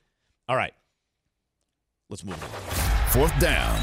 [0.48, 0.72] All right.
[2.10, 2.50] Let's move on.
[3.10, 3.78] Fourth down.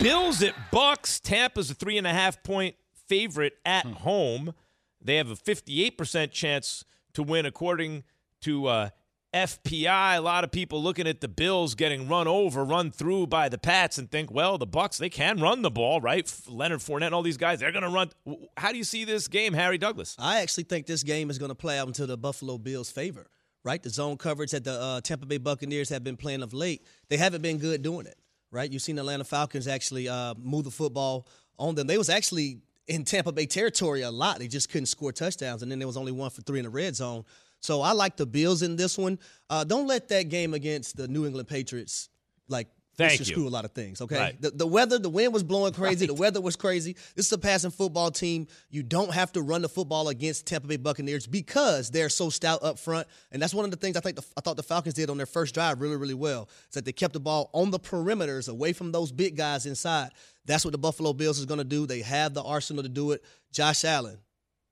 [0.00, 1.20] Bills at Bucks.
[1.20, 2.74] Tampa's a three and a half point
[3.06, 4.52] favorite at home.
[5.00, 8.02] They have a 58% chance to win, according
[8.40, 8.88] to uh,
[9.32, 10.16] FPI.
[10.16, 13.58] A lot of people looking at the Bills getting run over, run through by the
[13.58, 16.32] Pats, and think, well, the Bucks they can run the ball, right?
[16.48, 18.10] Leonard Fournette and all these guys, they're going to run.
[18.56, 20.16] How do you see this game, Harry Douglas?
[20.18, 23.28] I actually think this game is going to play out into the Buffalo Bills' favor.
[23.62, 26.82] Right, the zone coverage that the uh, Tampa Bay Buccaneers have been playing of late,
[27.10, 28.16] they haven't been good doing it.
[28.50, 31.86] Right, you've seen the Atlanta Falcons actually uh, move the football on them.
[31.86, 34.38] They was actually in Tampa Bay territory a lot.
[34.38, 36.70] They just couldn't score touchdowns, and then there was only one for three in the
[36.70, 37.24] red zone.
[37.60, 39.18] So I like the Bills in this one.
[39.48, 42.08] Uh, don't let that game against the New England Patriots
[42.48, 44.00] like Thank screw a lot of things.
[44.02, 44.42] Okay, Right.
[44.42, 46.06] the, the weather, the wind was blowing crazy.
[46.06, 46.96] The weather was crazy.
[47.14, 48.46] This is a passing football team.
[48.68, 52.62] You don't have to run the football against Tampa Bay Buccaneers because they're so stout
[52.62, 53.06] up front.
[53.32, 55.16] And that's one of the things I think the, I thought the Falcons did on
[55.16, 56.48] their first drive really, really well.
[56.68, 60.10] Is that they kept the ball on the perimeters, away from those big guys inside.
[60.44, 61.86] That's what the Buffalo Bills is going to do.
[61.86, 63.24] They have the arsenal to do it.
[63.50, 64.18] Josh Allen.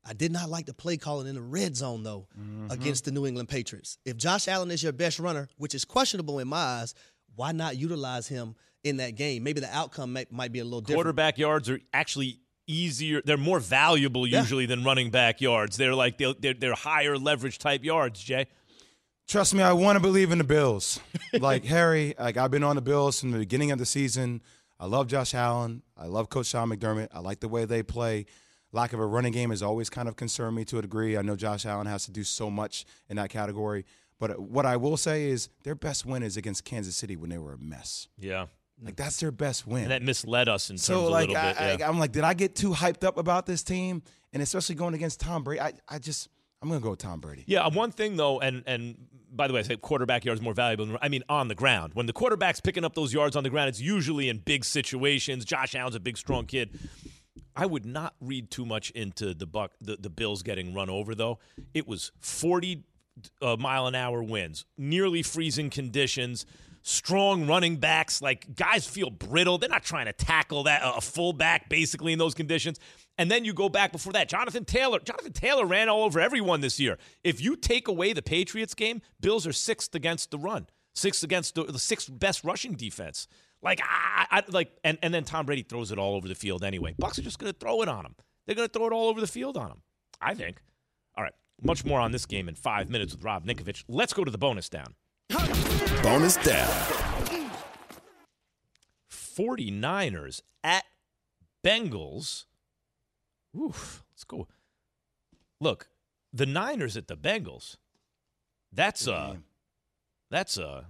[0.09, 2.71] I did not like the play calling in the red zone though mm-hmm.
[2.71, 3.99] against the New England Patriots.
[4.05, 6.95] If Josh Allen is your best runner, which is questionable in my eyes,
[7.37, 9.43] why not utilize him in that game.
[9.43, 10.99] Maybe the outcome might, might be a little different.
[10.99, 13.23] Quarterback yards are actually easier.
[13.25, 14.41] They're more valuable Yeah.
[14.41, 15.77] usually than running back yards.
[15.77, 18.23] They're like they're, they're they're higher leverage type yards.
[18.23, 18.47] Jay,
[19.27, 21.01] Trust me, I want to believe in the Bills.
[21.39, 24.41] like Harry, like I've been on the Bills from the beginning of the season.
[24.81, 25.83] I love Josh Allen.
[25.97, 27.09] I love Coach Sean McDermott.
[27.13, 28.27] I like the way they play.
[28.73, 31.17] Lack of a running game has always kind of concerned me to a degree.
[31.17, 33.85] I know Josh Allen has to do so much in that category.
[34.21, 37.39] But what I will say is their best win is against Kansas City when they
[37.39, 38.09] were a mess.
[38.19, 38.47] yeah,
[38.83, 39.85] Like that's their best win.
[39.85, 41.81] and that misled us in terms so a like little I, bit.
[41.81, 41.87] yeah.
[41.87, 44.03] I, am like, did I get too hyped up about this team?
[44.33, 46.29] And especially going against Tom Brady, I, I just
[46.61, 47.45] I'm gonna go with Tom Brady.
[47.47, 48.97] Yeah, one thing though, and and
[49.33, 50.85] by the way, I say quarterback yards more valuable.
[50.87, 51.95] Than, I mean, on the ground.
[51.95, 55.45] When the quarterback's picking up those yards on the ground, it's usually in big situations.
[55.45, 56.77] Josh Allen's a big, strong kid.
[57.57, 61.15] I would not read too much into the buck the, the Bills getting run over
[61.15, 61.39] though.
[61.75, 62.85] It was 40
[63.43, 66.47] uh, mile an hour winds, nearly freezing conditions.
[66.83, 69.59] Strong running backs, like guys feel brittle.
[69.59, 72.79] They're not trying to tackle that a fullback basically in those conditions.
[73.19, 74.29] And then you go back before that.
[74.29, 75.01] Jonathan Taylor.
[75.01, 76.97] Jonathan Taylor ran all over everyone this year.
[77.25, 81.57] If you take away the Patriots game, Bills are sixth against the run, sixth against
[81.57, 83.27] the, the sixth best rushing defense.
[83.63, 86.63] Like I, I like, and, and then Tom Brady throws it all over the field
[86.63, 86.95] anyway.
[86.99, 88.15] Bucks are just going to throw it on him.
[88.47, 89.83] They're going to throw it all over the field on him.
[90.21, 90.63] I think.
[91.17, 93.85] All right, much more on this game in five minutes with Rob Ninkovich.
[93.89, 94.95] Let's go to the bonus down.
[96.03, 96.69] Bonus down.
[99.11, 100.85] 49ers at
[101.65, 102.45] Bengals.
[103.57, 104.49] Oof, let's go.
[105.61, 105.89] Look,
[106.33, 107.77] the Niners at the Bengals.
[108.73, 109.39] That's a
[110.31, 110.87] that's a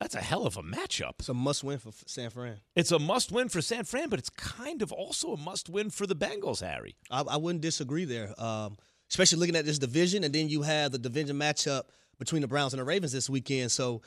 [0.00, 1.14] that's a hell of a matchup.
[1.20, 2.58] It's a must win for San Fran.
[2.74, 5.90] It's a must win for San Fran, but it's kind of also a must win
[5.90, 6.96] for the Bengals, Harry.
[7.10, 8.76] I, I wouldn't disagree there, um,
[9.10, 11.84] especially looking at this division, and then you have the division matchup
[12.18, 13.72] between the Browns and the Ravens this weekend.
[13.72, 14.02] So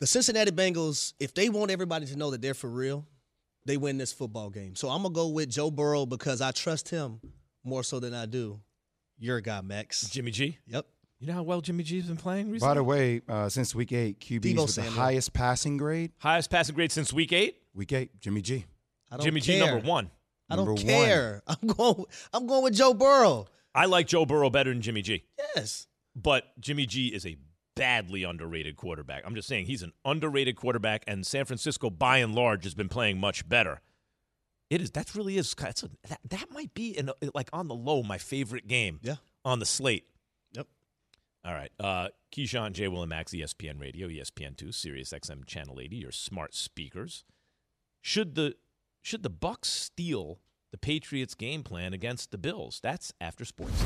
[0.00, 3.06] the Cincinnati Bengals, if they want everybody to know that they're for real,
[3.64, 4.74] they win this football game.
[4.76, 7.20] So I'm gonna go with Joe Burrow because I trust him
[7.64, 8.60] more so than I do
[9.18, 10.08] your guy Max.
[10.08, 10.58] Jimmy G.
[10.66, 10.86] Yep.
[11.20, 12.70] You know how well Jimmy G's been playing recently?
[12.70, 16.12] By the way, uh, since week eight, QBs Debo with the highest passing grade.
[16.18, 17.56] Highest passing grade since week eight.
[17.74, 18.66] Week eight, Jimmy G.
[19.10, 20.10] I don't Jimmy G number one.
[20.50, 20.86] I don't Number one.
[20.86, 21.42] care.
[21.46, 22.04] I'm going.
[22.32, 23.46] I'm going with Joe Burrow.
[23.74, 25.24] I like Joe Burrow better than Jimmy G.
[25.56, 25.86] Yes.
[26.16, 27.36] but Jimmy G is a
[27.76, 29.22] badly underrated quarterback.
[29.26, 32.88] I'm just saying he's an underrated quarterback, and San Francisco, by and large, has been
[32.88, 33.80] playing much better.
[34.70, 37.68] It is that really is that's a, that that might be in a, like on
[37.68, 39.00] the low my favorite game.
[39.02, 39.16] Yeah.
[39.44, 40.04] on the slate.
[41.44, 41.52] Yep.
[41.52, 42.88] All right, uh, Keyshawn, J.
[42.88, 47.24] Will, and Max, E ESPN Radio, ESPN Two, Sirius XM Channel 80, your smart speakers.
[48.00, 48.54] Should the
[49.02, 52.80] should the Bucks steal the Patriots' game plan against the Bills?
[52.82, 53.82] That's after sports.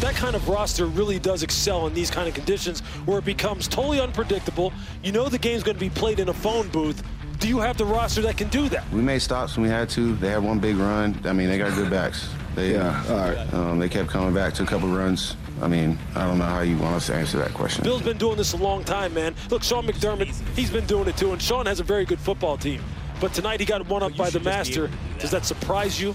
[0.00, 3.68] that kind of roster really does excel in these kind of conditions where it becomes
[3.68, 4.72] totally unpredictable.
[5.02, 7.02] You know the game's going to be played in a phone booth.
[7.38, 8.88] Do you have the roster that can do that?
[8.90, 10.14] We made stops when we had to.
[10.16, 11.18] They had one big run.
[11.24, 12.28] I mean, they got good backs.
[12.54, 13.54] They, uh, all right.
[13.54, 15.36] Um, they kept coming back to a couple runs.
[15.64, 17.84] I mean, I don't know how you want us to answer that question.
[17.84, 19.34] Bill's been doing this a long time, man.
[19.48, 22.58] Look, Sean McDermott, he's been doing it too, and Sean has a very good football
[22.58, 22.82] team.
[23.18, 24.86] But tonight he got one up you by the should just be master.
[24.88, 25.20] do that.
[25.20, 26.14] Does that surprise you?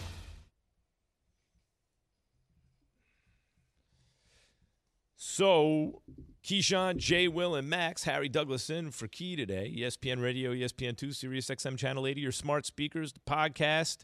[5.15, 6.03] So,
[6.43, 9.73] Keyshawn, Jay, Will, and Max, Harry Douglas in for Key today.
[9.75, 14.03] ESPN Radio, ESPN2, Sirius XM Channel 80, your smart speakers, the podcast.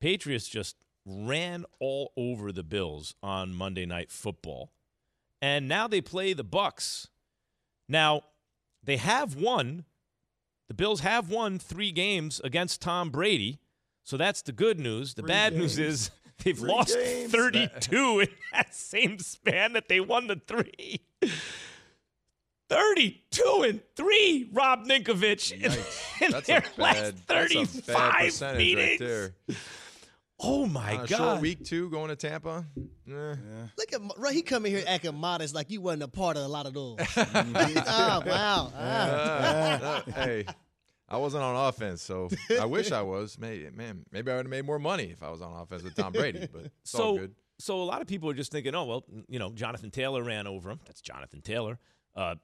[0.00, 0.76] Patriots just
[1.06, 4.70] ran all over the Bills on Monday Night Football.
[5.42, 7.08] And now they play the Bucks.
[7.88, 8.22] Now,
[8.82, 9.84] they have won.
[10.68, 13.58] The Bills have won three games against Tom Brady.
[14.04, 15.14] So that's the good news.
[15.14, 16.10] The bad news is
[16.44, 21.00] they've lost 32 in that same span that they won the three.
[22.68, 25.52] 32 and 3, Rob Ninkovich.
[25.52, 25.72] In,
[26.24, 28.88] in That's their last that's a 35 bad percentage meetings.
[28.88, 29.34] right there.
[30.42, 31.16] Oh my On a God.
[31.16, 32.64] short week two going to Tampa.
[32.76, 33.34] Eh.
[33.78, 34.34] Look at right.
[34.34, 36.98] He coming here acting modest like you wasn't a part of a lot of those.
[37.16, 38.72] oh wow.
[38.74, 40.44] Uh, uh, hey,
[41.08, 42.28] I wasn't on offense, so
[42.60, 43.38] I wish I was.
[43.40, 45.94] Maybe, man, maybe I would have made more money if I was on offense with
[45.94, 46.48] Tom Brady.
[46.52, 47.34] But it's all so, good.
[47.58, 50.46] so a lot of people are just thinking, oh well, you know, Jonathan Taylor ran
[50.46, 50.80] over him.
[50.86, 51.78] That's Jonathan Taylor.
[52.16, 52.36] Uh,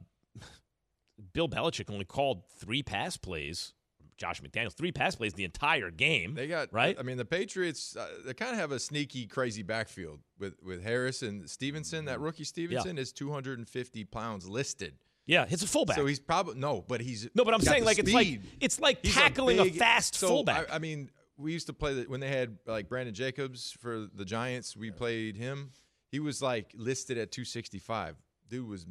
[1.33, 3.73] Bill Belichick only called three pass plays.
[4.19, 6.35] Josh McDaniels three pass plays the entire game.
[6.35, 6.97] They got right.
[6.99, 10.83] I mean, the Patriots uh, they kind of have a sneaky, crazy backfield with with
[10.83, 12.05] Harris and Stevenson.
[12.05, 14.95] That rookie Stevenson is 250 pounds listed.
[15.27, 15.97] yeah, it's a fullback.
[15.97, 18.99] So he's probably no, but he's no, but I'm saying like it's like it's like
[19.03, 20.71] He's tackling a, big- fast so, fullback.
[20.71, 24.09] I, I mean, we used to play the, when they had like Brandon Jacobs for
[24.13, 24.77] the Giants.
[24.77, 25.71] We played him.
[26.11, 28.17] He was like listed at 265.
[28.49, 28.87] Dude was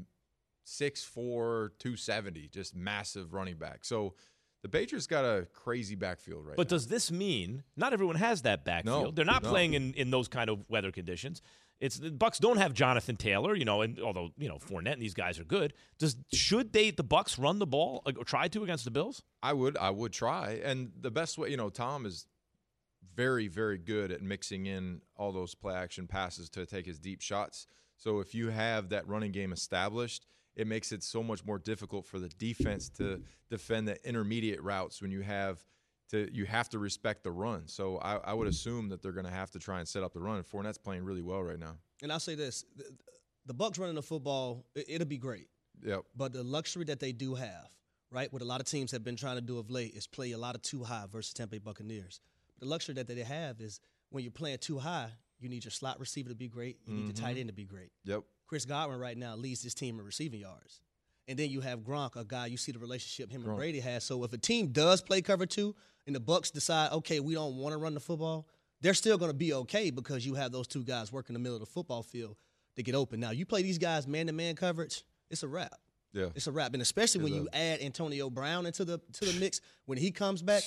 [0.65, 3.83] 6'4", 270, just massive running back.
[3.85, 4.13] So
[4.71, 6.75] the Patriots got a crazy backfield right But now.
[6.75, 9.03] does this mean not everyone has that backfield?
[9.05, 9.49] No, They're not no.
[9.49, 11.41] playing in, in those kind of weather conditions.
[11.79, 15.01] It's the Bucks don't have Jonathan Taylor, you know, and although you know Fournette and
[15.01, 18.63] these guys are good, does should they the Bucks run the ball or try to
[18.63, 19.21] against the Bills?
[19.43, 20.59] I would I would try.
[20.63, 22.25] And the best way, you know, Tom is
[23.15, 27.21] very very good at mixing in all those play action passes to take his deep
[27.21, 27.67] shots.
[27.95, 30.25] So if you have that running game established,
[30.57, 35.01] it makes it so much more difficult for the defense to defend the intermediate routes
[35.01, 35.63] when you have
[36.09, 37.67] to you have to respect the run.
[37.67, 40.13] So I, I would assume that they're going to have to try and set up
[40.13, 40.41] the run.
[40.43, 41.75] Fournette's playing really well right now.
[42.01, 42.85] And I'll say this: the,
[43.45, 45.47] the Bucks running the football, it, it'll be great.
[45.83, 46.01] Yep.
[46.15, 47.69] But the luxury that they do have,
[48.09, 50.31] right, what a lot of teams have been trying to do of late is play
[50.31, 52.19] a lot of two high versus Tampa Bay Buccaneers.
[52.59, 55.99] The luxury that they have is when you're playing two high, you need your slot
[55.99, 57.25] receiver to be great, you need your mm-hmm.
[57.25, 57.91] tight end to be great.
[58.05, 58.23] Yep.
[58.47, 60.81] Chris Godwin right now leads this team in receiving yards.
[61.27, 64.05] And then you have Gronk, a guy you see the relationship him and Brady has.
[64.05, 67.57] So if a team does play cover two and the Bucks decide, okay, we don't
[67.57, 68.47] want to run the football,
[68.79, 71.55] they're still going to be okay because you have those two guys working the middle
[71.55, 72.37] of the football field
[72.77, 73.19] to get open.
[73.19, 75.73] Now you play these guys man to man coverage, it's a wrap.
[76.13, 76.27] Yeah.
[76.33, 79.59] It's a wrap, and especially when you add Antonio Brown into the to the mix
[79.85, 80.63] when he comes back.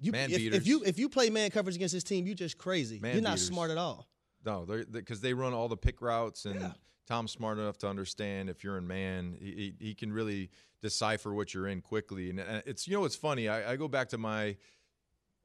[0.00, 2.58] You, Man if, if you if you play man coverage against this team, you just
[2.58, 3.00] crazy.
[3.00, 3.46] Man You're not beaters.
[3.48, 4.06] smart at all.
[4.44, 6.72] No, they're because they run all the pick routes, and Yeah.
[7.06, 11.32] Tom's smart enough to understand if you're in man, he, he he can really decipher
[11.34, 12.30] what you're in quickly.
[12.30, 13.48] And it's you know it's funny.
[13.48, 14.56] I, I go back to my,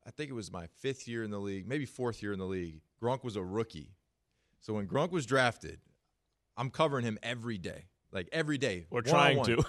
[0.05, 2.45] I think it was my fifth year in the league, maybe fourth year in the
[2.45, 2.81] league.
[3.01, 3.91] Gronk was a rookie,
[4.59, 5.79] so when Gronk was drafted,
[6.57, 9.65] I'm covering him every day, like every day, We're trying one-on-one.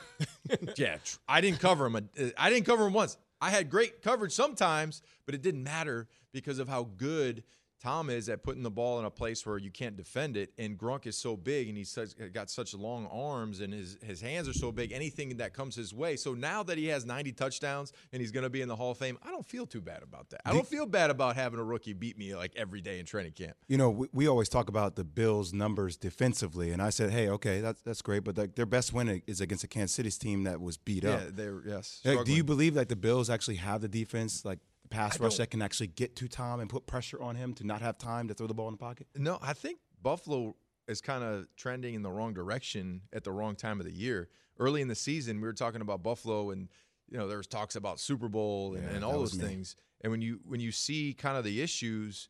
[0.77, 0.97] yeah,
[1.29, 1.97] I didn't cover him.
[1.97, 3.17] a- I didn't cover him once.
[3.41, 7.43] I had great coverage sometimes, but it didn't matter because of how good
[7.81, 10.53] Tom is at putting the ball in a place where you can't defend it.
[10.59, 11.97] And Gronk is so big, and he's
[12.33, 14.93] got such long arms, and his his hands are so big.
[14.93, 16.17] Anything that comes his way.
[16.17, 18.91] So now that he has 90 touchdowns and he's going to be in the Hall
[18.91, 20.43] of Fame, I don't feel too bad about that.
[20.45, 23.33] I don't feel bad about having a rookie beat me like every day in training
[23.33, 23.57] camp.
[23.69, 27.29] You know, we, we always talk about the Bills' numbers defensively, and I said, "Hey,
[27.31, 30.45] okay, that's that's great, but like, their best win is against a Kansas City's team
[30.45, 32.01] that was beat Yeah, up." they're yes.
[32.05, 34.59] Like, do you believe that the Bills actually have the defense, like
[34.91, 37.81] pass rush that can actually get to Tom and put pressure on him to not
[37.81, 39.07] have time to throw the ball in the pocket?
[39.17, 40.57] No, I think Buffalo
[40.89, 44.29] is kind of trending in the wrong direction at the wrong time of the year.
[44.59, 46.69] Early in the season, we were talking about Buffalo, and
[47.09, 49.45] you know there was talks about Super Bowl and, Yeah, and all those me.
[49.45, 49.77] things.
[50.03, 52.29] And when you when you see kind of the issues,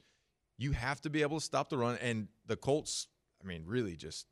[0.58, 1.96] you have to be able to stop the run.
[2.02, 3.08] And the Colts,
[3.42, 4.26] I mean, really just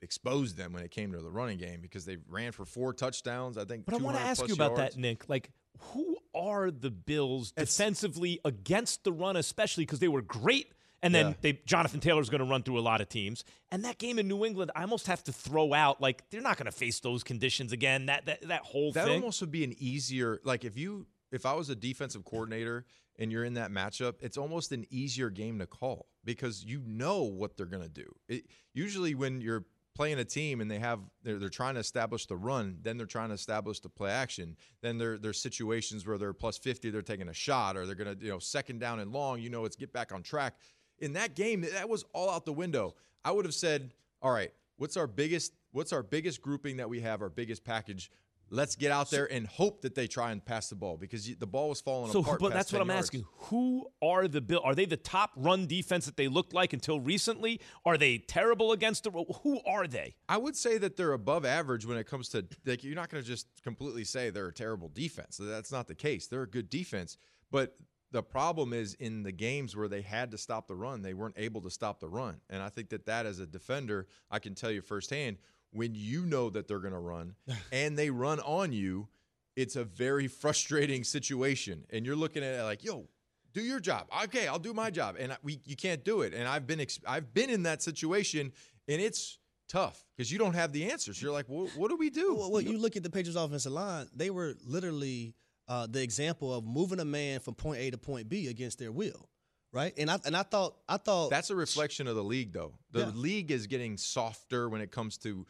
[0.00, 3.58] exposed them when it came to the running game because they ran for four touchdowns.
[3.58, 3.84] I think.
[3.86, 4.94] But I want to ask you about yards.
[4.94, 5.28] that, Nick.
[5.28, 11.14] Like, who are the Bills defensively against the run, especially because they were great, and
[11.14, 11.34] then Yeah.
[11.40, 13.44] they Jonathan Taylor's going to run through a lot of teams.
[13.70, 16.56] And that game in New England, I almost have to throw out like they're not
[16.56, 18.06] going to face those conditions again.
[18.06, 19.20] That that that whole thing that thing.
[19.20, 22.86] almost would be an easier like if you if I was a defensive coordinator
[23.18, 27.22] and you're in that matchup, it's almost an easier game to call because you know
[27.22, 28.14] what they're gonna do.
[28.28, 32.26] It, usually when you're playing a team and they have they're, they're trying to establish
[32.26, 34.56] the run, then they're trying to establish the play action.
[34.82, 38.16] Then there there's situations where they're plus 50, they're taking a shot or they're gonna
[38.20, 39.40] you know second down and long.
[39.40, 40.54] You know it's get back on track.
[40.98, 42.94] In that game, that was all out the window.
[43.24, 47.00] I would have said, all right, what's our biggest what's our biggest grouping that we
[47.00, 48.10] have, our biggest package?
[48.50, 51.46] Let's get out there and hope that they try and pass the ball because the
[51.46, 52.40] ball was falling so, apart.
[52.40, 53.06] but that's what I'm yards.
[53.06, 53.24] asking.
[53.48, 54.60] Who are the Bill?
[54.64, 57.60] Are they the top run defense that they looked like until recently?
[57.84, 59.10] Are they terrible against the?
[59.42, 60.16] Who are they?
[60.28, 63.22] I would say that they're above average when it comes to like you're not going
[63.22, 65.38] to just completely say they're a terrible defense.
[65.40, 66.26] That's not the case.
[66.26, 67.16] They're a good defense,
[67.50, 67.76] but
[68.14, 71.34] the problem is in the games where they had to stop the run, they weren't
[71.36, 72.40] able to stop the run.
[72.48, 75.38] And I think that that as a defender, I can tell you firsthand
[75.74, 77.34] when you know that they're going to run
[77.72, 79.08] and they run on you,
[79.56, 81.84] it's a very frustrating situation.
[81.90, 83.08] And you're looking at it like, yo,
[83.52, 84.06] do your job.
[84.24, 86.34] Okay, I'll do my job, and we you can't do it.
[86.34, 88.52] And I've been I've been in that situation,
[88.88, 91.22] and it's tough because you don't have the answers.
[91.22, 92.34] You're like, well, what do we do?
[92.34, 95.34] Well, well, you look at the Patriots offensive line; they were literally
[95.68, 98.90] uh, the example of moving a man from point A to point B against their
[98.90, 99.28] will,
[99.72, 99.94] right?
[99.96, 102.74] And I and I thought I thought That's a reflection of the league, though.
[102.90, 103.12] The Yeah.
[103.14, 105.46] league is getting softer when it comes to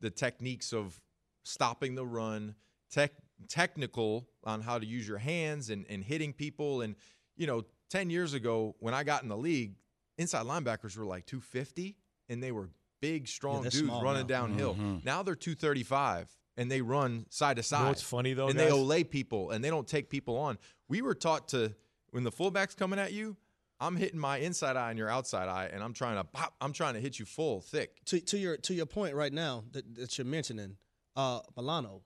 [0.00, 1.00] the techniques of
[1.44, 2.54] stopping the run,
[2.90, 3.12] tech
[3.48, 6.80] technical on how to use your hands and, and hitting people.
[6.80, 6.96] And,
[7.36, 9.74] you know, 10 years ago when I got in the league,
[10.16, 11.96] inside linebackers were like 250
[12.28, 12.68] and they were
[13.00, 14.40] big, strong they're dudes running now.
[14.40, 14.74] downhill.
[14.74, 14.96] Mm-hmm.
[15.04, 17.86] Now they're 235 and they run side to side.
[17.86, 18.68] what's funny, though, And guys?
[18.68, 20.58] they olay people and they don't take people on.
[20.88, 21.74] We were taught to,
[22.10, 23.36] when the fullback's coming at you,
[23.80, 26.54] I'm hitting my inside eye and your outside eye, and I'm trying to pop.
[26.60, 28.04] I'm trying to hit you full thick.
[28.06, 30.76] to to your to your point right now that, that you're mentioning,
[31.16, 32.02] uh, Milano.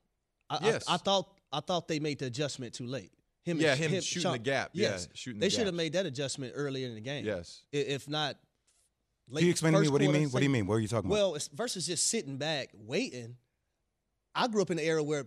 [0.50, 0.84] I, Yes.
[0.86, 3.12] I, I thought I thought they made the adjustment too late.
[3.44, 4.70] Him Yeah, and- him shooting the gap.
[4.74, 7.24] Yeah, Yes, shooting the They should have made that adjustment earlier in the game.
[7.24, 7.62] Yes.
[7.72, 8.36] If not.
[9.34, 10.30] Can you explain to me first what do you quarter, mean?
[10.30, 10.66] What do you mean?
[10.66, 11.16] What are you talking about?
[11.16, 13.36] Well, it's versus just sitting back waiting.
[14.34, 15.24] I grew up in an era where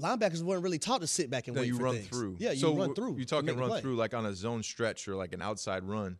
[0.00, 2.08] linebackers weren't really taught to sit back and No, wait you for run things.
[2.08, 2.36] through.
[2.38, 3.16] Yeah, you so run through.
[3.16, 6.18] You're talking run through like on a zone stretch or like an outside run.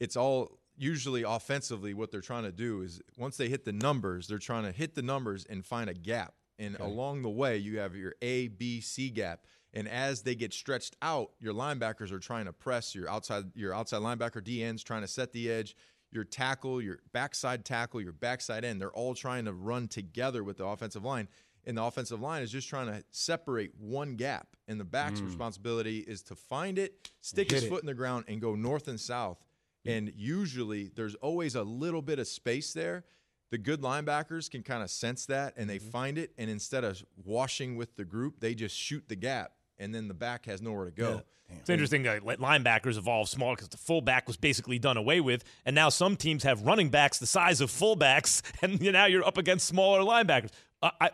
[0.00, 1.94] It's all usually offensively.
[1.94, 4.94] What they're trying to do is once they hit the numbers, they're trying to hit
[4.94, 6.34] the numbers and find a gap.
[6.58, 9.44] And along the way, you have your A, B, C gap.
[9.74, 13.74] And as they get stretched out, your linebackers are trying to press your outside your
[13.74, 15.76] outside linebacker D ends trying to set the edge.
[16.10, 20.56] Your tackle, your backside tackle, your backside end, they're all trying to run together with
[20.56, 21.28] the offensive line.
[21.68, 24.48] And the offensive line is just trying to separate one gap.
[24.66, 27.68] And the back's responsibility is to find it, stick his it.
[27.68, 29.44] foot in the ground, and go north and south.
[29.84, 33.04] And usually there's always a little bit of space there.
[33.50, 36.32] The good linebackers can kind of sense that and they find it.
[36.38, 39.52] And instead of washing with the group, they just shoot the gap.
[39.78, 41.22] And then the back has nowhere to go.
[41.50, 45.44] It's interesting that let linebackers evolve small because the fullback was basically done away with,
[45.64, 49.38] and now some teams have running backs the size of fullbacks, and now you're up
[49.38, 50.50] against smaller linebackers.
[50.82, 51.10] Uh, I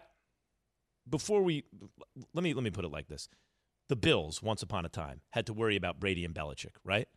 [1.09, 1.65] before we
[2.33, 3.29] let me let me put it like this:
[3.89, 7.09] the Bills, once upon a time, had to worry about Brady and Belichick, right?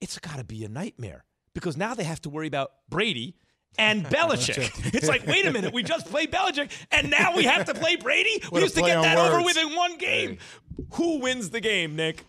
[0.00, 3.36] It's got to be a nightmare because now they have to worry about Brady.
[3.76, 4.94] And Belichick.
[4.94, 7.96] it's like, wait a minute, we just played Belichick, and now we have to play
[7.96, 8.40] Brady?
[8.44, 9.44] What we a used to get on that over words.
[9.44, 10.38] with in one game.
[10.94, 12.24] Who wins the game, Nick?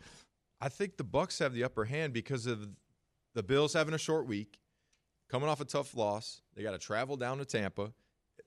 [0.60, 2.68] I think the Bucks have the upper hand because of
[3.36, 4.60] the Bills having a short week,
[5.30, 6.42] coming off a tough loss.
[6.56, 7.94] They got to travel down to Tampa.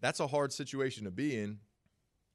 [0.02, 1.60] That's a hard situation to be in.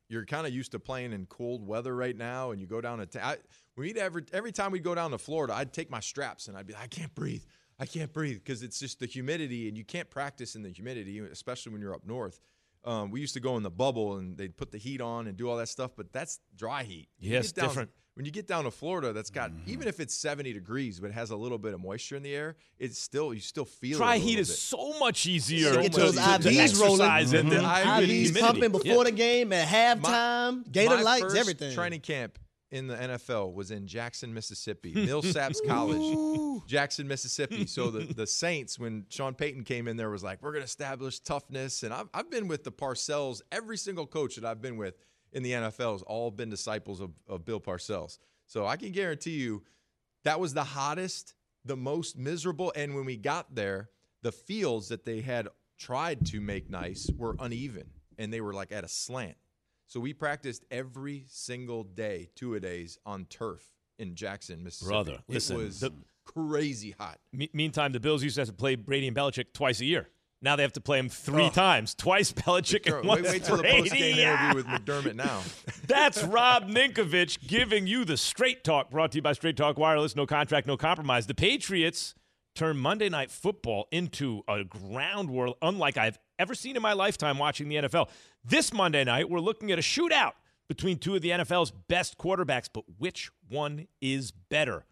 [0.10, 3.00] You're kind of used to playing in cold weather right now, and you go down
[3.00, 3.38] to ta- I,
[3.76, 6.68] we'd every every time we go down to Florida, I'd take my straps and I'd
[6.68, 7.44] be like, I can't breathe,
[7.80, 11.20] I can't breathe because it's just the humidity, and you can't practice in the humidity,
[11.20, 12.40] especially when you're up north.
[12.88, 15.36] Um, we used to go in the bubble and they'd put the heat on and
[15.36, 17.10] do all that stuff, but that's dry heat.
[17.20, 17.90] When you Yes, get down- different.
[18.16, 21.14] when you get down to Florida, that's got even if it's 70 degrees, but it
[21.14, 24.00] has a little bit of moisture in the air, it's still you still feel it
[24.00, 26.38] Dry a heat little is so much easier So to, much Get those easier.
[26.38, 27.02] to, to IVs rolling.
[27.02, 28.00] exercise in than Mhm.
[28.00, 29.04] with IVs pumping before Yeah.
[29.04, 31.76] the game at halftime, Gator My lights, first everything.
[31.76, 32.40] Training camp
[32.72, 37.66] in the NFL was in Jackson, Mississippi, Millsaps College, Jackson, Mississippi.
[37.66, 40.68] So the, the Saints, when Sean Payton came in there, was like, we're going to
[40.68, 41.84] establish toughness.
[41.84, 43.42] And I've, I've been with the Parcells.
[43.52, 44.96] Every single coach that I've been with
[45.32, 48.18] in the NFL has all been disciples of, of Bill Parcells.
[48.48, 49.64] So I can guarantee you
[50.24, 52.74] that was the hottest, the most miserable.
[52.76, 53.90] And when we got there,
[54.24, 58.72] the fields that they had tried to make nice were uneven and they were like
[58.72, 59.38] at a slant.
[59.88, 63.64] So we practiced every single day, two a days on turf
[63.98, 64.90] in Jackson, Mississippi.
[64.90, 65.94] Brother, it listen, was the-
[66.26, 67.20] crazy hot.
[67.32, 70.10] Me- meantime, the Bills used to have to play Brady and Belichick twice a year.
[70.42, 71.50] Now they have to play him three Oh.
[71.50, 73.82] times, twice Belichick and wait, once wait till the Brady.
[73.82, 74.52] post game Yeah.
[74.52, 75.42] interview with McDermott now.
[75.88, 80.16] That's Rob Ninkovich giving you the straight talk brought to you by Straight Talk Wireless.
[80.16, 81.26] No contract, no compromise.
[81.28, 82.14] The Patriots
[82.54, 87.40] turn Monday Night Football into a ground war unlike I've ever seen in my lifetime
[87.40, 88.10] watching the NFL.
[88.50, 90.32] This Monday night, we're looking at a shootout
[90.70, 94.86] between two of the NFL's best quarterbacks, but which one is better?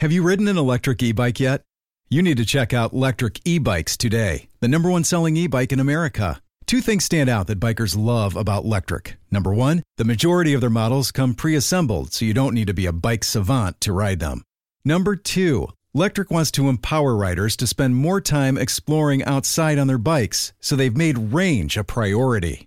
[0.00, 1.62] Have you ridden an electric e bike yet?
[2.08, 5.70] You need to check out Lectric E Bikes today, the number one selling e bike
[5.70, 6.42] in America.
[6.66, 9.14] Two things stand out that bikers love about Lectric.
[9.30, 12.74] Number one, the majority of their models come pre assembled, so you don't need to
[12.74, 14.42] be a bike savant to ride them.
[14.84, 19.96] Number two, Lectric wants to empower riders to spend more time exploring outside on their
[19.96, 22.66] bikes, so they've made range a priority.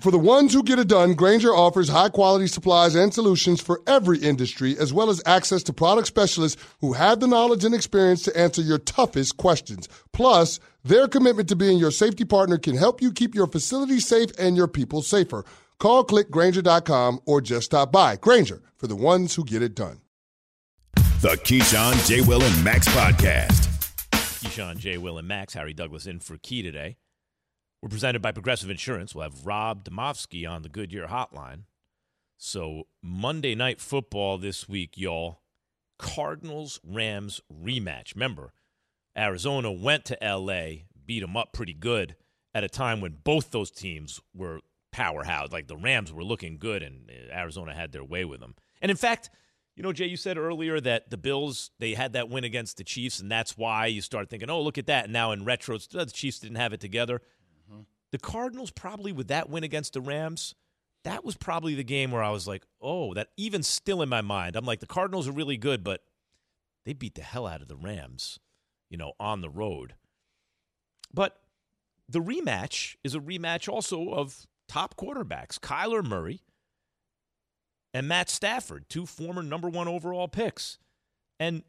[0.00, 3.80] For the ones who get it done, Grainger offers high quality supplies and solutions for
[3.86, 8.22] every industry, as well as access to product specialists who have the knowledge and experience
[8.22, 9.88] to answer your toughest questions.
[10.12, 14.30] Plus, their commitment to being your safety partner can help you keep your facility safe
[14.38, 15.44] and your people safer.
[15.78, 18.16] Call clickgrainger.com or just stop by.
[18.16, 20.00] Grainger for the ones who get it done.
[21.22, 22.20] The Keyshawn, J.
[22.20, 23.72] Will, and Max podcast.
[24.12, 24.98] Keyshawn, J.
[24.98, 25.54] Will, and Max.
[25.54, 26.98] Harry Douglas in for Key today.
[27.86, 29.14] We're presented by Progressive Insurance.
[29.14, 31.66] We'll have Rob Demovsky on the Goodyear Hotline.
[32.36, 35.42] So Monday night football this week, y'all.
[35.96, 38.16] Cardinals Rams rematch.
[38.16, 38.52] Remember,
[39.16, 42.16] Arizona went to L.A., beat them up pretty good
[42.52, 45.52] at a time when both those teams were powerhouse.
[45.52, 48.56] Like the Rams were looking good, and uh, Arizona had their way with them.
[48.82, 49.30] And in fact,
[49.76, 52.84] You know, Jay, you said earlier that the Bills they had that win against the
[52.84, 55.78] Chiefs, and that's why you start thinking, "Oh, look at that!" And now in retro,
[55.78, 57.20] the Chiefs didn't have it together.
[58.12, 60.54] The Cardinals probably with that win against the Rams,
[61.04, 64.20] that was probably the game where I was like, "Oh, that." Even still in my
[64.20, 66.02] mind, I'm like, the Cardinals are really good, but
[66.84, 68.38] they beat the hell out of the Rams,
[68.90, 69.94] you know, on the road.
[71.12, 71.40] But
[72.08, 76.42] the rematch is a rematch also of top quarterbacks, Kyler Murray
[77.92, 80.78] and Matt Stafford, two former number one overall picks.
[81.40, 81.62] And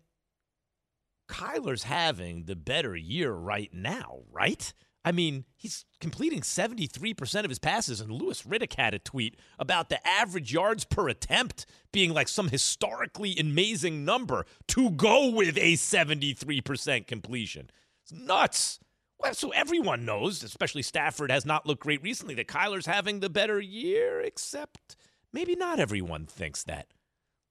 [1.30, 4.74] Kyler's having the better year right now, right?
[5.08, 9.88] I mean, he's completing 73% of his passes, and Louis Riddick had a tweet about
[9.88, 15.76] the average yards per attempt being like some historically amazing number to go with a
[15.76, 17.70] 73% completion.
[18.04, 18.82] It's nuts.
[19.18, 23.30] Well, so everyone knows, especially Stafford has not looked great recently, that Kyler's having the
[23.30, 24.98] better year, except
[25.32, 26.88] maybe not everyone thinks that.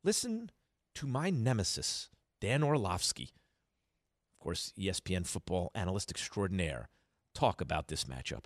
[0.04, 0.50] Listen
[0.96, 3.30] to my nemesis, Dan Orlovsky,
[4.34, 6.90] of course, ESPN football analyst extraordinaire,
[7.36, 8.44] talk about this matchup.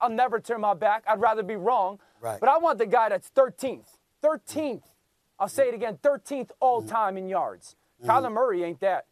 [0.00, 1.04] I'll never turn my back.
[1.06, 2.00] I'd rather be wrong.
[2.20, 2.40] Right.
[2.40, 3.98] But I want the guy that's 13th.
[4.24, 4.82] 13th.
[5.38, 7.76] I'll say it again 13th all time in yards.
[8.02, 8.10] Mm-hmm.
[8.10, 9.06] Kyler Murray ain't that.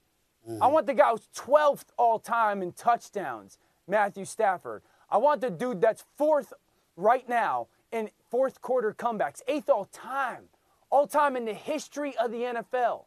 [0.48, 0.62] Mm-hmm.
[0.62, 4.82] I want the guy who's 12th all time in touchdowns, Matthew Stafford.
[5.10, 6.52] I want the dude that's fourth
[6.96, 10.44] right now in fourth quarter comebacks, eighth all time,
[10.90, 13.04] all time in the history of the NFL.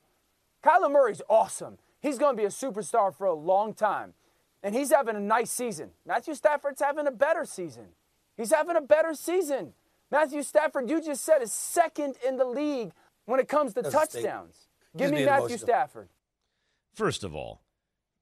[0.64, 1.78] Kyler Murray's awesome.
[2.00, 4.14] He's going to be a superstar for a long time.
[4.64, 5.92] And he's having a nice season.
[6.06, 7.88] Matthew Stafford's having a better season.
[8.38, 9.74] He's having a better season.
[10.12, 12.92] Matthew Stafford, you just said, is second in the league
[13.26, 14.68] when it comes to That's touchdowns.
[14.96, 15.58] Give me Matthew emotional.
[15.60, 16.10] Stafford.
[16.94, 17.62] First of all,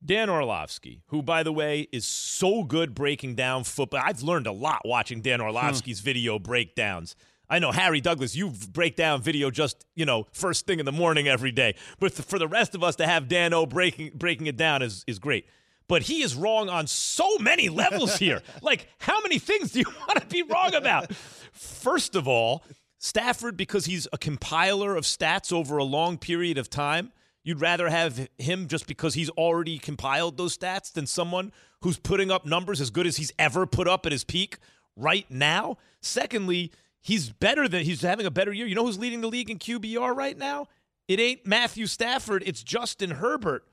[0.05, 4.01] Dan Orlovsky, who, by the way, is so good breaking down football.
[4.03, 6.05] I've learned a lot watching Dan Orlovsky's hmm.
[6.05, 7.15] video breakdowns.
[7.49, 10.91] I know Harry Douglas, you break down video just you know first thing in the
[10.91, 11.75] morning every day.
[11.99, 15.03] But for the rest of us to have Dan O breaking breaking it down is
[15.07, 15.47] is great.
[15.89, 18.41] But he is wrong on so many levels here.
[18.61, 21.13] like, how many things do you want to be wrong about?
[21.51, 22.63] First of all,
[22.97, 27.11] Stafford, because he's a compiler of stats over a long period of time,
[27.43, 32.29] You'd rather have him just because he's already compiled those stats than someone who's putting
[32.29, 34.57] up numbers as good as he's ever put up at his peak
[34.95, 35.77] right now.
[36.01, 38.67] Secondly, he's better than he's having a better year.
[38.67, 40.67] You know who's leading the league in QBR right now?
[41.07, 43.63] It ain't Matthew Stafford, it's Justin Herbert.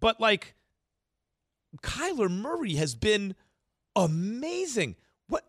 [0.00, 0.54] But like
[1.82, 3.34] Kyler Murray has been
[3.96, 4.96] amazing.
[5.28, 5.44] What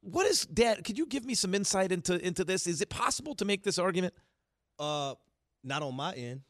[0.00, 0.84] what is dad?
[0.84, 2.66] Could you give me some insight into into this?
[2.66, 4.14] Is it possible to make this argument?
[4.78, 5.14] Uh
[5.66, 6.42] not on my end.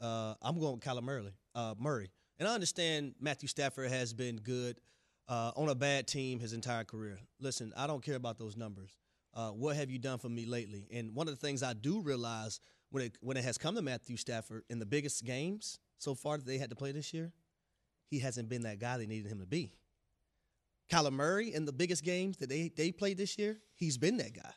[0.00, 1.32] Uh, I'm going with Kyler Murray.
[1.54, 4.80] Uh, Murray, and I understand Matthew Stafford has been good
[5.28, 7.18] uh, on a bad team his entire career.
[7.38, 8.96] Listen, I don't care about those numbers.
[9.34, 10.86] Uh, what have you done for me lately?
[10.90, 12.58] And one of the things I do realize
[12.90, 16.36] when it when it has come to Matthew Stafford in the biggest games so far
[16.38, 17.32] that they had to play this year,
[18.12, 19.72] he hasn't been that guy they needed him to be.
[20.90, 24.34] Kyler Murray in the biggest games that they they played this year, he's been that
[24.34, 24.52] guy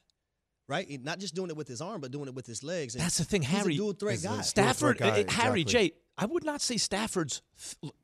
[0.67, 1.03] right?
[1.03, 2.95] Not just doing it with his arm, but doing it with his legs.
[2.95, 3.75] And That's the thing, Harry.
[3.75, 4.41] dual threat guy.
[4.41, 5.91] Stafford, guy, uh, Harry J.
[6.17, 7.41] I would not say Stafford's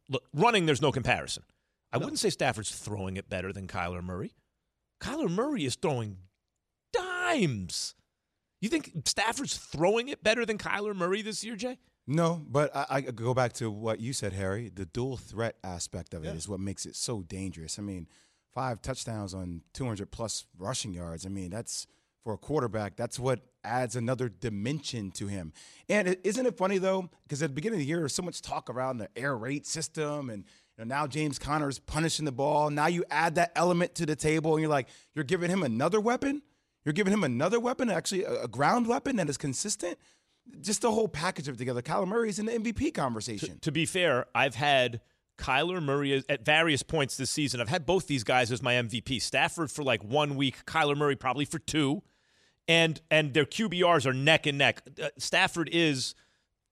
[0.10, 0.66] look, running.
[0.66, 1.44] There's no comparison.
[1.92, 2.06] I no.
[2.06, 4.36] wouldn't say Stafford's throwing it better than Kyler Murray.
[5.02, 6.18] Kyler Murray is throwing
[6.94, 7.96] dimes.
[8.60, 11.80] You think Stafford's throwing it better than Kyler Murray this year, Jay?
[12.08, 14.70] No, but I, I go back to what you said, Harry.
[14.74, 16.34] The dual threat aspect of it yeah.
[16.34, 17.80] is what makes it so dangerous.
[17.80, 18.08] I mean,
[18.54, 21.26] five touchdowns on 200 plus rushing yards.
[21.26, 21.88] I mean, that's–
[22.24, 25.54] for a quarterback, that's what adds another dimension to him.
[25.90, 27.10] And isn't it funny though?
[27.24, 29.66] Because at the beginning of the year, there's so much talk around the air raid
[29.66, 30.44] system, and
[30.78, 32.70] you know, now James Conner is punishing the ball.
[32.70, 36.00] Now you add that element to the table, and you're like, you're giving him another
[36.00, 36.42] weapon.
[36.86, 40.00] You're giving him another weapon, actually a, a ground weapon that is consistent.
[40.62, 41.82] Just the whole package of it together.
[41.82, 43.56] Kyler Murray is in the MVP conversation.
[43.56, 45.02] To, to be fair, I've had
[45.38, 47.62] Kyler Murray at various points this season.
[47.62, 49.22] I've had both these guys as my MVP.
[49.22, 52.04] Stafford for like one week, Kyler Murray probably for two
[52.68, 54.82] and and their QBRs are neck and neck.
[55.02, 56.16] Uh, Stafford is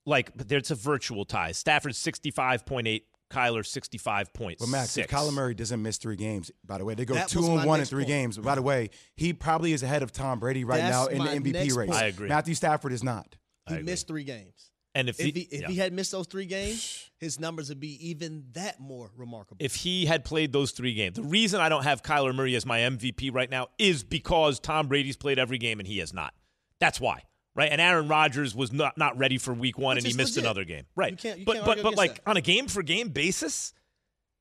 [0.06, 1.52] like there's a virtual tie.
[1.52, 3.06] Stafford sixty five point eight.
[3.30, 4.60] Kyler sixty five points.
[4.60, 7.28] But Max, if Kyler Murray doesn't miss three games, by the way, they go that
[7.28, 8.08] two and one in three point.
[8.08, 8.38] games.
[8.40, 11.52] By the way, he probably is ahead of Tom Brady right That's now in the
[11.52, 11.92] MVP race.
[11.92, 12.28] I agree.
[12.28, 13.36] Matthew Stafford is not.
[13.78, 14.72] He missed three games.
[14.96, 15.68] And if, if he, if yeah.
[15.68, 19.58] he had missed those three games, his numbers would be even that more remarkable.
[19.60, 22.66] If he had played those three games, the reason I don't have Kyler Murray as
[22.66, 26.34] my MVP right now is because Tom Brady's played every game and he has not.
[26.80, 27.24] That's why,
[27.56, 27.72] right?
[27.72, 30.44] And Aaron Rodgers was not not ready for Week One Which and he missed legit.
[30.46, 31.12] another game, right?
[31.12, 32.30] You can't, you but can't but but like that.
[32.30, 33.74] on a game for game basis,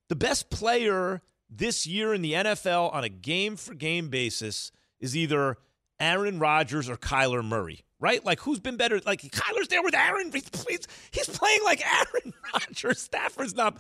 [0.09, 1.21] the best player
[1.51, 4.71] this year in the NFL on a game for game basis
[5.01, 5.57] is either
[6.01, 8.25] Aaron Rodgers or Kyler Murray, right?
[8.25, 9.01] Like, who's been better?
[9.05, 10.31] Like, Kyler's there with Aaron.
[10.33, 13.01] He's, he's, playing like Aaron Rodgers.
[13.01, 13.79] Stafford's not.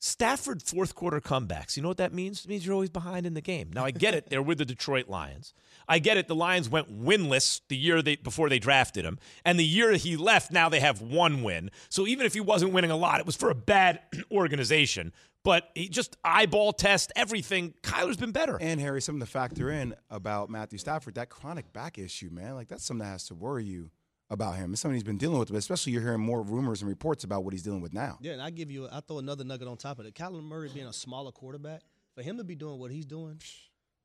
[0.00, 1.76] Stafford fourth quarter comebacks.
[1.76, 2.44] You know what that means?
[2.44, 3.70] It means you're always behind in the game.
[3.74, 4.30] Now I get it.
[4.30, 5.54] They're with the Detroit Lions.
[5.88, 6.28] I get it.
[6.28, 10.16] The Lions went winless the year they before they drafted him, and the year he
[10.16, 11.70] left, now they have one win.
[11.88, 15.12] So even if he wasn't winning a lot, it was for a bad organization.
[15.44, 17.72] But he just eyeball test everything.
[17.82, 18.58] Kyler's been better.
[18.60, 22.54] And Harry, something to factor in about Matthew Stafford, that chronic back issue, man.
[22.54, 23.90] Like that's something that has to worry you
[24.30, 24.72] about him.
[24.72, 27.44] It's something he's been dealing with, but especially you're hearing more rumors and reports about
[27.44, 28.18] what he's dealing with now.
[28.20, 30.14] Yeah, and I give you, I throw another nugget on top of it.
[30.14, 31.82] Kyler Murray being a smaller quarterback,
[32.14, 33.40] for him to be doing what he's doing,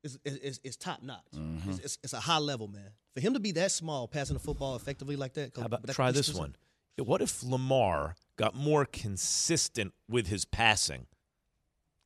[0.03, 1.23] is is, is top notch.
[1.35, 1.69] Mm-hmm.
[1.71, 2.89] It's, it's, it's a high level, man.
[3.13, 5.51] For him to be that small, passing the football effectively like that.
[5.57, 6.55] How about try this one?
[6.97, 11.07] What if Lamar got more consistent with his passing?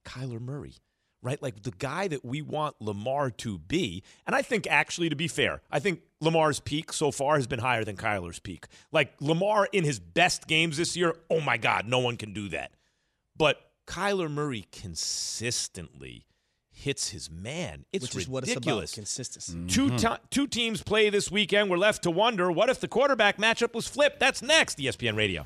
[0.05, 0.76] Kyler Murray,
[1.28, 1.41] right?
[1.43, 4.01] Like the guy that we want Lamar to be.
[4.25, 7.59] And I think, actually, to be fair, I think Lamar's peak so far has been
[7.59, 8.65] higher than Kyler's peak.
[8.91, 12.47] Like Lamar in his best games this year, oh my God, no one can do
[12.49, 12.71] that.
[13.36, 16.25] But Kyler Murray consistently
[16.69, 17.86] hits his man.
[17.91, 18.32] It's Which is ridiculous.
[18.32, 19.53] what it's about, consistency.
[19.53, 19.67] Mm-hmm.
[19.67, 21.69] Two, ti- two teams play this weekend.
[21.69, 24.19] We're left to wonder what if the quarterback matchup was flipped?
[24.19, 25.45] That's next, ESPN Radio.